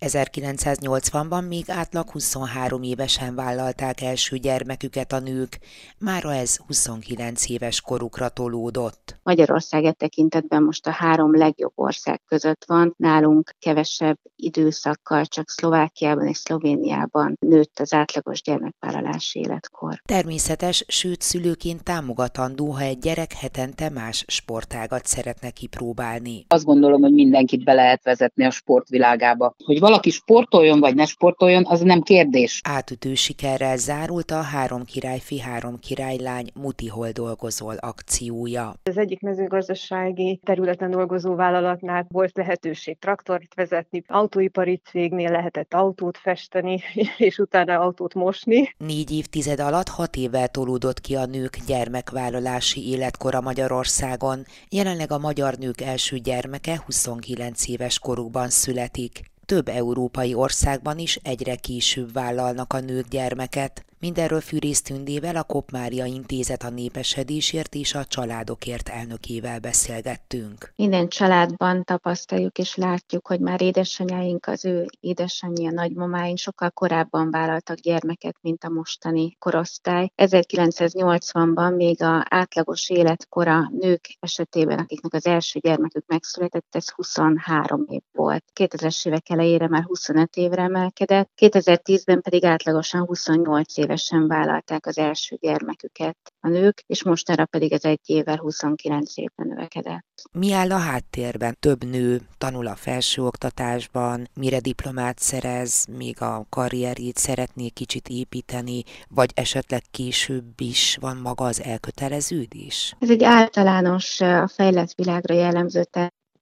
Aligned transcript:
1980-ban 0.00 1.48
még 1.48 1.64
átlag 1.66 2.10
23 2.10 2.82
évesen 2.82 3.34
vállalták 3.34 4.00
első 4.00 4.36
gyermeküket 4.36 5.12
a 5.12 5.18
nők, 5.18 5.58
mára 5.98 6.34
ez 6.34 6.56
29 6.56 7.48
éves 7.48 7.80
korukra 7.80 8.28
tolódott. 8.28 9.18
Magyarország 9.22 9.84
e 9.84 9.92
tekintetben 9.92 10.62
most 10.62 10.86
a 10.86 10.90
három 10.90 11.36
legjobb 11.36 11.72
ország 11.74 12.20
között 12.26 12.64
van. 12.66 12.94
Nálunk 12.96 13.50
kevesebb 13.58 14.18
időszakkal, 14.36 15.26
csak 15.26 15.48
Szlovákiában 15.48 16.26
és 16.26 16.36
Szlovéniában 16.36 17.36
nőtt 17.40 17.78
az 17.78 17.92
átlagos 17.92 18.42
gyermekvállalási 18.42 19.38
életkor. 19.38 20.00
Természetes, 20.04 20.84
sőt 20.88 21.20
szülőként 21.20 21.82
támogatandó, 21.82 22.70
ha 22.70 22.80
egy 22.80 22.98
gyerek 22.98 23.32
hetente 23.32 23.90
más 23.90 24.24
sportágat 24.26 25.06
szeretne 25.06 25.50
kipróbálni. 25.50 26.44
Azt 26.48 26.64
gondolom, 26.64 27.00
hogy 27.00 27.12
mindenkit 27.12 27.64
be 27.64 27.72
lehet 27.72 28.04
vezetni 28.04 28.44
a 28.44 28.50
sportvilágába. 28.50 29.54
Hogy 29.64 29.80
valaki 29.88 30.10
sportoljon 30.10 30.80
vagy 30.80 30.94
ne 30.94 31.04
sportoljon, 31.04 31.66
az 31.66 31.80
nem 31.80 32.00
kérdés. 32.00 32.60
Átütő 32.64 33.14
sikerrel 33.14 33.76
zárult 33.76 34.30
a 34.30 34.40
Három 34.40 34.84
királyfi, 34.84 35.40
Három 35.40 35.78
királylány 35.78 36.50
Mutihol 36.54 37.10
dolgozol 37.10 37.74
akciója. 37.76 38.74
Az 38.82 38.98
egyik 38.98 39.20
mezőgazdasági 39.20 40.40
területen 40.44 40.90
dolgozó 40.90 41.34
vállalatnál 41.34 42.06
volt 42.10 42.36
lehetőség 42.36 42.98
traktort 42.98 43.54
vezetni, 43.54 44.02
autóipari 44.06 44.80
cégnél 44.90 45.30
lehetett 45.30 45.74
autót 45.74 46.18
festeni, 46.18 46.80
és 47.28 47.38
utána 47.38 47.78
autót 47.78 48.14
mosni. 48.14 48.74
Négy 48.78 49.10
évtized 49.10 49.60
alatt 49.60 49.88
hat 49.88 50.16
évvel 50.16 50.48
tolódott 50.48 51.00
ki 51.00 51.14
a 51.16 51.26
nők 51.26 51.58
gyermekvállalási 51.66 52.88
életkora 52.88 53.40
Magyarországon. 53.40 54.44
Jelenleg 54.70 55.12
a 55.12 55.18
magyar 55.18 55.54
nők 55.54 55.80
első 55.80 56.16
gyermeke 56.16 56.82
29 56.86 57.68
éves 57.68 57.98
korukban 57.98 58.48
születik. 58.48 59.36
Több 59.48 59.68
európai 59.68 60.34
országban 60.34 60.98
is 60.98 61.18
egyre 61.22 61.56
később 61.56 62.12
vállalnak 62.12 62.72
a 62.72 62.80
nők 62.80 63.08
gyermeket. 63.08 63.87
Mindenről 64.00 64.40
Fűrész 64.40 64.82
Tündével, 64.82 65.36
a 65.36 65.42
Kopmária 65.42 66.04
Intézet 66.04 66.62
a 66.62 66.70
népesedésért 66.70 67.74
és 67.74 67.94
a 67.94 68.04
családokért 68.04 68.88
elnökével 68.88 69.58
beszélgettünk. 69.58 70.72
Minden 70.76 71.08
családban 71.08 71.84
tapasztaljuk 71.84 72.58
és 72.58 72.76
látjuk, 72.76 73.26
hogy 73.26 73.40
már 73.40 73.62
édesanyáink, 73.62 74.46
az 74.46 74.64
ő 74.64 74.86
édesanyja, 75.00 75.70
nagymamáink 75.70 76.38
sokkal 76.38 76.70
korábban 76.70 77.30
vállaltak 77.30 77.76
gyermeket, 77.76 78.36
mint 78.40 78.64
a 78.64 78.68
mostani 78.68 79.36
korosztály. 79.38 80.10
1980-ban 80.16 81.76
még 81.76 82.02
a 82.02 82.24
átlagos 82.28 82.90
életkora 82.90 83.70
nők 83.80 84.16
esetében, 84.20 84.78
akiknek 84.78 85.14
az 85.14 85.26
első 85.26 85.58
gyermekük 85.58 86.04
megszületett, 86.06 86.66
ez 86.70 86.90
23 86.90 87.84
év 87.88 88.02
volt. 88.12 88.44
2000-es 88.60 89.06
évek 89.06 89.30
elejére 89.30 89.68
már 89.68 89.82
25 89.82 90.36
évre 90.36 90.62
emelkedett, 90.62 91.30
2010-ben 91.36 92.20
pedig 92.20 92.44
átlagosan 92.44 93.06
28 93.06 93.76
év 93.76 93.87
évesen 93.88 94.26
vállalták 94.26 94.86
az 94.86 94.98
első 94.98 95.36
gyermeküket 95.40 96.16
a 96.40 96.48
nők, 96.48 96.82
és 96.86 97.04
mostanra 97.04 97.46
pedig 97.46 97.72
ez 97.72 97.84
egy 97.84 98.00
évvel 98.04 98.36
29 98.36 99.16
évben 99.16 99.46
növekedett. 99.46 100.06
Mi 100.32 100.52
áll 100.52 100.70
a 100.70 100.76
háttérben? 100.76 101.56
Több 101.60 101.84
nő 101.84 102.20
tanul 102.38 102.66
a 102.66 102.74
felsőoktatásban, 102.74 104.28
mire 104.34 104.60
diplomát 104.60 105.18
szerez, 105.18 105.86
még 105.98 106.22
a 106.22 106.46
karrierjét 106.48 107.16
szeretné 107.16 107.68
kicsit 107.68 108.08
építeni, 108.08 108.82
vagy 109.08 109.30
esetleg 109.34 109.82
később 109.90 110.60
is 110.60 110.96
van 111.00 111.16
maga 111.16 111.44
az 111.44 111.62
elköteleződés? 111.62 112.94
Ez 112.98 113.10
egy 113.10 113.24
általános, 113.24 114.20
a 114.20 114.48
fejlett 114.48 114.94
világra 114.94 115.34
jellemző 115.34 115.84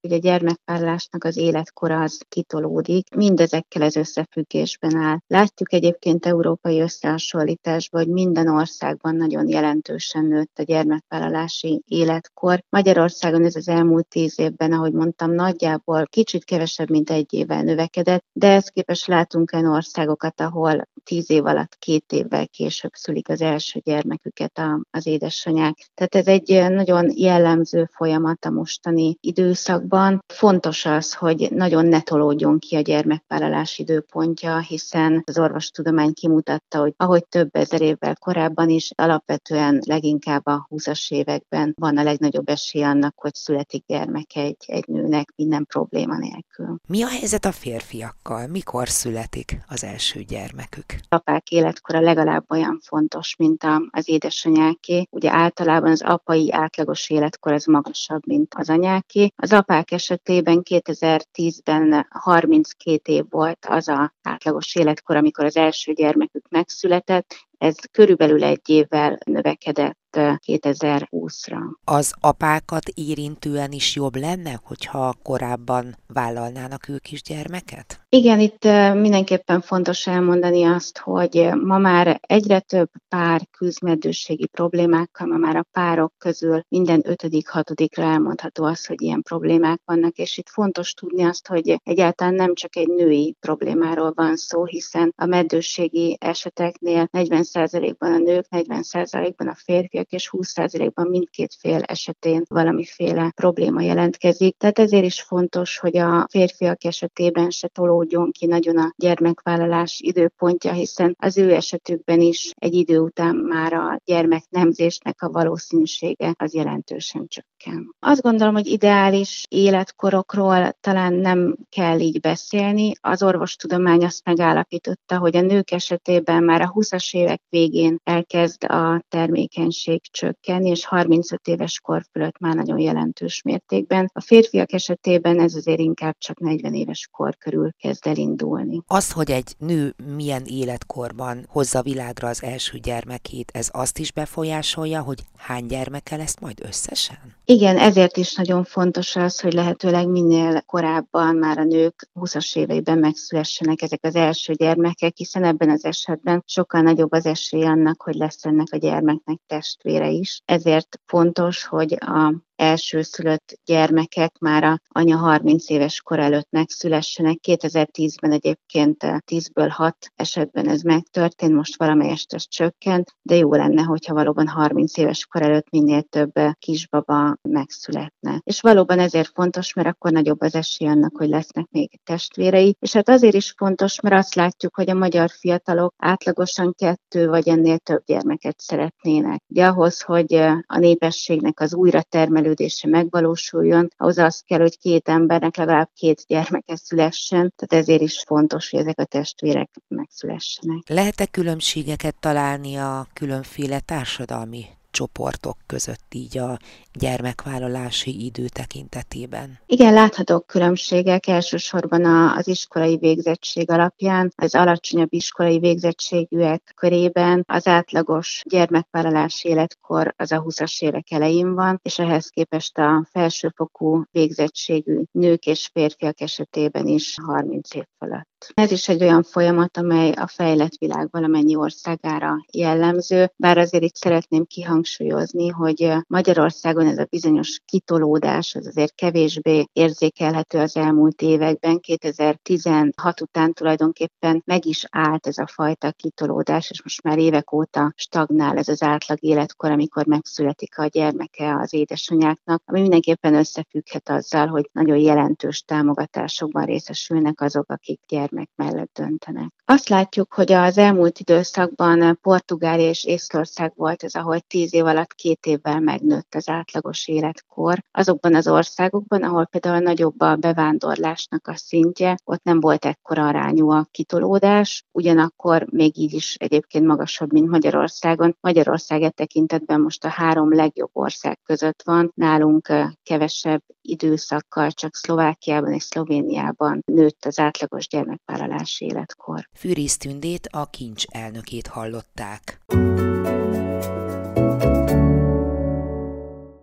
hogy 0.07 0.15
a 0.17 0.21
gyermekvállalásnak 0.21 1.25
az 1.25 1.37
életkora 1.37 2.01
az 2.01 2.21
kitolódik, 2.28 3.15
mindezekkel 3.15 3.83
ez 3.83 3.97
összefüggésben 3.97 4.97
áll. 4.97 5.19
Látjuk 5.27 5.72
egyébként 5.72 6.27
európai 6.27 6.81
összehasonlításban, 6.81 8.05
hogy 8.05 8.12
minden 8.12 8.49
országban 8.49 9.16
nagyon 9.16 9.49
jelentősen 9.49 10.25
nőtt 10.25 10.59
a 10.59 10.62
gyermekvállalási 10.62 11.83
életkor. 11.87 12.62
Magyarországon 12.69 13.45
ez 13.45 13.56
az 13.56 13.69
elmúlt 13.69 14.09
tíz 14.09 14.39
évben, 14.39 14.72
ahogy 14.72 14.93
mondtam, 14.93 15.33
nagyjából 15.33 16.06
kicsit 16.06 16.45
kevesebb, 16.45 16.91
mint 16.91 17.11
egy 17.11 17.34
évvel 17.34 17.62
növekedett, 17.62 18.25
de 18.33 18.53
ezt 18.53 18.71
képes 18.71 19.06
látunk 19.06 19.50
olyan 19.53 19.72
országokat, 19.72 20.41
ahol 20.41 20.89
tíz 21.05 21.31
év 21.31 21.45
alatt 21.45 21.77
két 21.78 22.12
évvel 22.12 22.49
később 22.49 22.93
szülik 22.95 23.28
az 23.28 23.41
első 23.41 23.81
gyermeküket 23.84 24.61
az 24.91 25.06
édesanyák. 25.06 25.91
Tehát 25.95 26.15
ez 26.15 26.27
egy 26.27 26.71
nagyon 26.71 27.11
jellemző 27.15 27.89
folyamat 27.93 28.45
a 28.45 28.50
mostani 28.50 29.16
időszakban, 29.21 29.96
korábban. 29.97 30.25
Fontos 30.27 30.84
az, 30.84 31.15
hogy 31.15 31.49
nagyon 31.51 31.87
ne 31.87 32.01
tolódjon 32.01 32.59
ki 32.59 32.77
a 32.77 32.81
gyermekvállalás 32.81 33.79
időpontja, 33.79 34.59
hiszen 34.59 35.23
az 35.27 35.39
orvostudomány 35.39 36.12
kimutatta, 36.12 36.79
hogy 36.79 36.95
ahogy 36.97 37.27
több 37.27 37.49
ezer 37.53 37.81
évvel 37.81 38.17
korábban 38.17 38.69
is, 38.69 38.91
alapvetően 38.95 39.83
leginkább 39.87 40.47
a 40.47 40.67
20-as 40.71 41.11
években 41.12 41.75
van 41.81 41.99
a 41.99 42.03
legnagyobb 42.03 42.49
esély 42.49 42.83
annak, 42.83 43.15
hogy 43.17 43.34
születik 43.34 43.84
gyermek 43.87 44.37
egy, 44.37 44.57
egy 44.67 44.84
nőnek 44.87 45.33
minden 45.37 45.65
probléma 45.65 46.19
nélkül. 46.19 46.77
Mi 46.89 47.03
a 47.03 47.09
helyzet 47.09 47.45
a 47.45 47.53
férfiakkal? 47.53 48.47
Mikor 48.47 48.89
születik 48.89 49.59
az 49.69 49.84
első 49.84 50.21
gyermekük? 50.21 50.84
Apák 51.09 51.51
életkora 51.51 52.01
legalább 52.01 52.45
olyan 52.49 52.81
fontos, 52.83 53.37
mint 53.37 53.65
az 53.91 54.09
édesanyáké. 54.09 55.07
Ugye 55.11 55.31
általában 55.33 55.91
az 55.91 56.03
apai 56.03 56.53
átlagos 56.53 57.11
életkor 57.11 57.53
az 57.53 57.65
magasabb, 57.65 58.27
mint 58.27 58.55
az 58.57 58.71
anyáké. 58.71 59.28
Az 59.37 59.53
apák 59.53 59.75
apák 59.76 59.91
esetében 59.91 60.62
2010-ben 60.70 62.06
32 62.10 63.12
év 63.12 63.25
volt 63.28 63.66
az 63.69 63.88
a 63.88 64.14
átlagos 64.22 64.75
életkor, 64.75 65.16
amikor 65.16 65.44
az 65.44 65.56
első 65.56 65.92
gyermekük 65.92 66.48
megszületett, 66.48 67.34
ez 67.59 67.76
körülbelül 67.91 68.44
egy 68.44 68.69
évvel 68.69 69.19
növekedett 69.25 70.06
2020-ra. 70.47 71.59
Az 71.84 72.15
apákat 72.21 72.88
érintően 72.94 73.72
is 73.72 73.97
jobb 73.97 74.16
lenne, 74.16 74.60
hogyha 74.65 75.15
korábban 75.22 75.97
vállalnának 76.06 76.88
ők 76.88 77.12
is 77.12 77.22
gyermeket? 77.22 78.00
Igen, 78.09 78.41
itt 78.41 78.65
mindenképpen 78.94 79.60
fontos 79.60 80.06
elmondani 80.06 80.65
azt, 80.65 80.99
hogy 80.99 81.49
ma 81.62 81.78
már 81.78 82.21
egyre 82.21 82.60
több 82.60 82.88
pár 83.09 83.41
küzdmeddőségi 83.50 84.47
problémákkal, 84.47 85.27
ma 85.27 85.37
már 85.37 85.56
a 85.56 85.66
párok 85.72 86.12
közül 86.19 86.60
minden 86.69 87.00
ötödik, 87.04 87.48
hatodikra 87.48 88.03
elmondható 88.03 88.65
az, 88.65 88.87
hogy 88.87 89.03
ilyen 89.03 89.22
problémák 89.22 89.81
vannak, 89.84 90.16
és 90.16 90.38
itt 90.38 90.48
fontos 90.48 90.93
tudni 90.93 91.25
azt, 91.25 91.48
hogy 91.48 91.81
egyáltalán 91.83 92.34
nem 92.34 92.54
csak 92.54 92.77
egy 92.77 92.88
női 92.88 93.37
problémáról 93.41 94.12
van 94.15 94.37
szó, 94.37 94.65
hiszen 94.65 95.12
a 95.16 95.27
meddőségi 95.27 96.16
eseteknél 96.21 97.09
40%-ban 97.12 98.12
a 98.12 98.19
nők, 98.19 98.47
40%-ban 98.50 99.48
a 99.48 99.54
férfiak 99.54 100.06
és 100.12 100.31
20%-ban 100.33 101.06
mindkét 101.06 101.56
fél 101.61 101.81
esetén 101.83 102.43
valamiféle 102.49 103.33
probléma 103.34 103.83
jelentkezik. 103.83 104.56
Tehát 104.56 104.78
ezért 104.78 105.05
is 105.05 105.22
fontos, 105.22 105.78
hogy 105.78 105.97
a 105.97 106.27
férfiak 106.31 106.84
esetében 106.84 107.50
se 107.50 107.69
tolódjon 107.69 108.31
ki 108.31 108.47
nagyon 108.47 108.78
a 108.78 108.93
gyermekvállalás 108.97 110.00
időpontja, 110.00 110.72
hiszen 110.72 111.16
az 111.19 111.39
ő 111.39 111.55
esetükben 111.55 112.21
is 112.21 112.50
egy 112.55 112.75
idő 112.75 112.99
után 112.99 113.37
már 113.37 113.72
a 113.72 114.00
gyermeknemzésnek 114.05 115.22
a 115.22 115.31
valószínűsége 115.31 116.34
az 116.39 116.55
jelentősen 116.55 117.27
csökken. 117.28 117.95
Azt 117.99 118.22
gondolom, 118.22 118.55
hogy 118.55 118.66
ideális 118.66 119.45
életkorokról 119.49 120.72
talán 120.81 121.15
nem 121.15 121.56
kell 121.69 121.99
így 121.99 122.21
beszélni. 122.21 122.93
Az 123.00 123.22
orvostudomány 123.22 124.05
azt 124.05 124.25
megállapította, 124.25 125.19
hogy 125.19 125.37
a 125.37 125.41
nők 125.41 125.71
esetében 125.71 126.43
már 126.43 126.61
a 126.61 126.72
20-as 126.75 127.15
évek 127.16 127.43
végén 127.49 127.99
elkezd 128.05 128.65
a 128.65 129.05
termékenység 129.09 129.96
még 129.97 130.11
csökkenni, 130.11 130.71
és 130.71 130.87
35 130.87 131.47
éves 131.48 131.81
kor 131.81 132.03
fölött 132.13 132.39
már 132.39 132.54
nagyon 132.54 132.78
jelentős 132.78 133.43
mértékben. 133.43 134.10
A 134.13 134.21
férfiak 134.21 134.72
esetében 134.72 135.41
ez 135.41 135.54
azért 135.54 135.78
inkább 135.78 136.16
csak 136.19 136.39
40 136.39 136.75
éves 136.75 137.09
kor 137.13 137.37
körül 137.37 137.71
kezd 137.78 138.07
elindulni. 138.07 138.83
Az, 138.87 139.13
hogy 139.13 139.31
egy 139.31 139.54
nő 139.59 139.95
milyen 140.16 140.43
életkorban 140.45 141.47
hozza 141.48 141.83
világra 141.83 142.28
az 142.28 142.43
első 142.43 142.78
gyermekét, 142.78 143.51
ez 143.54 143.69
azt 143.72 143.98
is 143.98 144.13
befolyásolja, 144.13 145.03
hogy 145.03 145.19
hány 145.37 145.66
gyermeke 145.66 146.16
lesz 146.16 146.41
majd 146.41 146.59
összesen? 146.63 147.19
Igen, 147.45 147.78
ezért 147.78 148.16
is 148.16 148.34
nagyon 148.34 148.65
fontos 148.65 149.16
az, 149.16 149.41
hogy 149.41 149.53
lehetőleg 149.53 150.09
minél 150.09 150.60
korábban 150.60 151.37
már 151.37 151.59
a 151.59 151.65
nők 151.65 152.09
20-as 152.15 152.57
éveiben 152.57 152.99
megszülessenek 152.99 153.83
ezek 153.83 154.01
az 154.03 154.15
első 154.15 154.53
gyermekek, 154.53 155.16
hiszen 155.16 155.45
ebben 155.45 155.71
az 155.71 155.84
esetben 155.84 156.42
sokkal 156.47 156.81
nagyobb 156.81 157.13
az 157.13 157.27
esély 157.27 157.65
annak, 157.65 158.03
hogy 158.03 158.15
lesz 158.15 158.45
ennek 158.45 158.66
a 158.71 158.77
gyermeknek 158.77 159.39
testvére 159.77 160.11
is. 160.11 160.43
Ezért 160.45 161.01
fontos, 161.07 161.65
hogy 161.65 161.97
a 162.01 162.34
elsőszülött 162.56 163.60
gyermekek 163.64 164.38
már 164.38 164.64
a 164.64 164.80
anya 164.88 165.16
30 165.16 165.68
éves 165.68 166.00
kor 166.00 166.18
előtt 166.18 166.48
megszülessenek. 166.50 167.38
2010-ben 167.48 168.32
egyébként 168.32 168.97
10-ből 169.26 169.68
6 169.70 169.97
esetben 170.16 170.68
ez 170.68 170.82
megtörtént, 170.82 171.53
most 171.53 171.76
valamelyest 171.76 172.32
ez 172.32 172.48
csökkent, 172.48 173.14
de 173.22 173.34
jó 173.34 173.53
lenne, 173.54 173.82
hogyha 173.82 174.14
valóban 174.14 174.48
30 174.48 174.97
éves 174.97 175.26
kor 175.26 175.42
előtt 175.42 175.70
minél 175.70 176.03
több 176.03 176.32
kisbaba 176.58 177.36
megszületne. 177.42 178.41
És 178.42 178.60
valóban 178.60 178.98
ezért 178.98 179.30
fontos, 179.34 179.72
mert 179.72 179.88
akkor 179.88 180.10
nagyobb 180.10 180.41
az 180.41 180.54
esély 180.54 180.88
annak, 180.88 181.16
hogy 181.16 181.28
lesznek 181.28 181.66
még 181.70 182.00
testvérei. 182.04 182.76
És 182.78 182.92
hát 182.92 183.08
azért 183.08 183.34
is 183.34 183.54
fontos, 183.56 184.00
mert 184.00 184.14
azt 184.14 184.34
látjuk, 184.34 184.74
hogy 184.74 184.91
a 184.91 184.94
magyar 184.94 185.30
fiatalok 185.30 185.94
átlagosan 185.97 186.74
kettő 186.78 187.28
vagy 187.28 187.48
ennél 187.48 187.78
több 187.78 188.03
gyermeket 188.04 188.60
szeretnének. 188.60 189.42
De 189.47 189.66
ahhoz, 189.66 190.03
hogy 190.03 190.34
a 190.66 190.78
népességnek 190.78 191.60
az 191.60 191.74
újra 191.74 192.03
termelődése 192.47 192.89
megvalósuljon, 192.89 193.89
ahhoz 193.97 194.19
az 194.19 194.43
kell, 194.47 194.60
hogy 194.60 194.78
két 194.78 195.09
embernek 195.09 195.57
legalább 195.57 195.89
két 195.95 196.25
gyermeke 196.27 196.77
szülessen, 196.77 197.53
tehát 197.57 197.84
ezért 197.84 198.03
is 198.03 198.22
fontos, 198.27 198.71
hogy 198.71 198.81
ezek 198.81 198.98
a 199.01 199.04
testvérek 199.04 199.71
megszülessenek. 199.89 200.83
Lehet-e 200.89 201.27
különbségeket 201.27 202.15
találni 202.21 202.77
a 202.77 203.07
különféle 203.13 203.81
társadalmi 203.81 204.65
csoportok 204.97 205.57
között 205.66 206.15
így 206.15 206.39
a 206.39 206.59
gyermekvállalási 206.93 208.25
idő 208.25 208.47
tekintetében? 208.48 209.59
Igen, 209.66 209.93
láthatók 209.93 210.47
különbségek 210.47 211.27
elsősorban 211.27 212.04
az 212.37 212.48
iskolai 212.48 212.97
végzettség 212.97 213.71
alapján. 213.71 214.33
Az 214.37 214.54
alacsonyabb 214.54 215.13
iskolai 215.13 215.59
végzettségűek 215.59 216.72
körében 216.77 217.45
az 217.47 217.66
átlagos 217.66 218.43
gyermekvállalási 218.48 219.48
életkor 219.48 220.15
az 220.16 220.33
a 220.33 220.43
20-as 220.43 220.83
évek 220.83 221.10
elején 221.10 221.54
van, 221.54 221.81
és 221.83 221.99
ehhez 221.99 222.28
képest 222.28 222.78
a 222.78 223.07
felsőfokú 223.10 224.04
végzettségű 224.10 225.03
nők 225.10 225.47
és 225.47 225.71
férfiak 225.72 226.21
esetében 226.21 226.87
is 226.87 227.16
30 227.27 227.75
év 227.75 227.84
fölött. 227.99 228.35
Ez 228.54 228.71
is 228.71 228.88
egy 228.88 229.03
olyan 229.03 229.22
folyamat, 229.22 229.77
amely 229.77 230.10
a 230.10 230.27
fejlett 230.27 230.77
világ 230.78 231.09
valamennyi 231.10 231.56
országára 231.56 232.36
jellemző, 232.53 233.33
bár 233.36 233.59
azért 233.59 233.83
itt 233.83 233.94
szeretném 233.94 234.44
kihangsúlyozni, 234.44 235.48
hogy 235.48 235.92
Magyarországon 236.06 236.86
ez 236.86 236.98
a 236.98 237.06
bizonyos 237.10 237.60
kitolódás, 237.65 238.54
az 238.54 238.66
azért 238.66 238.94
kevésbé 238.94 239.66
érzékelhető 239.72 240.59
az 240.59 240.77
elmúlt 240.77 241.22
években. 241.22 241.80
2016 241.80 243.21
után 243.21 243.53
tulajdonképpen 243.53 244.42
meg 244.47 244.66
is 244.66 244.84
állt 244.91 245.27
ez 245.27 245.39
a 245.39 245.47
fajta 245.47 245.92
kitolódás, 245.92 246.71
és 246.71 246.82
most 246.82 247.03
már 247.03 247.18
évek 247.18 247.53
óta 247.53 247.92
stagnál 247.97 248.56
ez 248.56 248.68
az 248.68 248.82
átlag 248.82 249.22
életkor, 249.22 249.71
amikor 249.71 250.06
megszületik 250.06 250.78
a 250.78 250.86
gyermeke 250.86 251.56
az 251.56 251.72
édesanyáknak, 251.72 252.62
ami 252.65 252.80
mindenképpen 252.80 253.34
összefügghet 253.34 254.09
azzal, 254.09 254.47
hogy 254.47 254.68
nagyon 254.72 254.98
jelentős 254.98 255.62
támogatásokban 255.62 256.64
részesülnek 256.64 257.40
azok, 257.40 257.71
akik 257.71 258.00
gyermek 258.09 258.25
gyermek 258.26 258.50
mellett 258.57 258.93
döntenek. 258.93 259.52
Azt 259.64 259.88
látjuk, 259.88 260.35
hogy 260.35 260.52
az 260.52 260.78
elmúlt 260.78 261.19
időszakban 261.19 262.19
Portugália 262.23 262.88
és 262.88 263.05
Észtország 263.05 263.73
volt 263.75 264.02
ez, 264.02 264.14
ahol 264.14 264.40
tíz 264.40 264.75
év 264.75 264.85
alatt 264.85 265.14
két 265.14 265.47
évvel 265.47 265.81
megnőtt 265.81 266.35
az 266.35 266.49
átlagos 266.49 267.09
életkor. 267.09 267.83
Azokban 267.90 268.35
az 268.35 268.49
országokban, 268.49 269.23
ahol 269.23 269.47
például 269.47 269.78
nagyobb 269.78 270.21
a 270.21 270.37
bevándorlásnak 270.37 271.49
a 271.49 271.57
szintje, 271.57 272.17
ott 272.25 272.43
nem 272.43 272.61
volt 272.61 272.85
ekkora 272.85 273.26
arányú 273.26 273.71
a 273.71 273.87
kitolódás, 273.90 274.85
ugyanakkor 274.93 275.67
még 275.71 275.99
így 275.99 276.12
is 276.12 276.35
egyébként 276.35 276.87
magasabb, 276.87 277.33
mint 277.33 277.50
Magyarországon. 277.50 278.37
Magyarország 278.40 279.02
e 279.02 279.11
tekintetben 279.11 279.81
most 279.81 280.05
a 280.05 280.09
három 280.09 280.55
legjobb 280.55 280.90
ország 280.93 281.38
között 281.45 281.83
van, 281.85 282.12
nálunk 282.14 282.73
kevesebb 283.02 283.62
időszakkal, 283.83 284.71
csak 284.71 284.95
Szlovákiában 284.95 285.73
és 285.73 285.83
Szlovéniában 285.83 286.83
nőtt 286.87 287.25
az 287.25 287.38
átlagos 287.38 287.87
gyermekvállalási 288.25 288.85
életkor. 288.85 289.49
Fűrész 289.52 289.97
Tündét, 289.97 290.49
a 290.50 290.71
kincs 290.71 291.04
elnökét 291.09 291.66
hallották. 291.66 292.61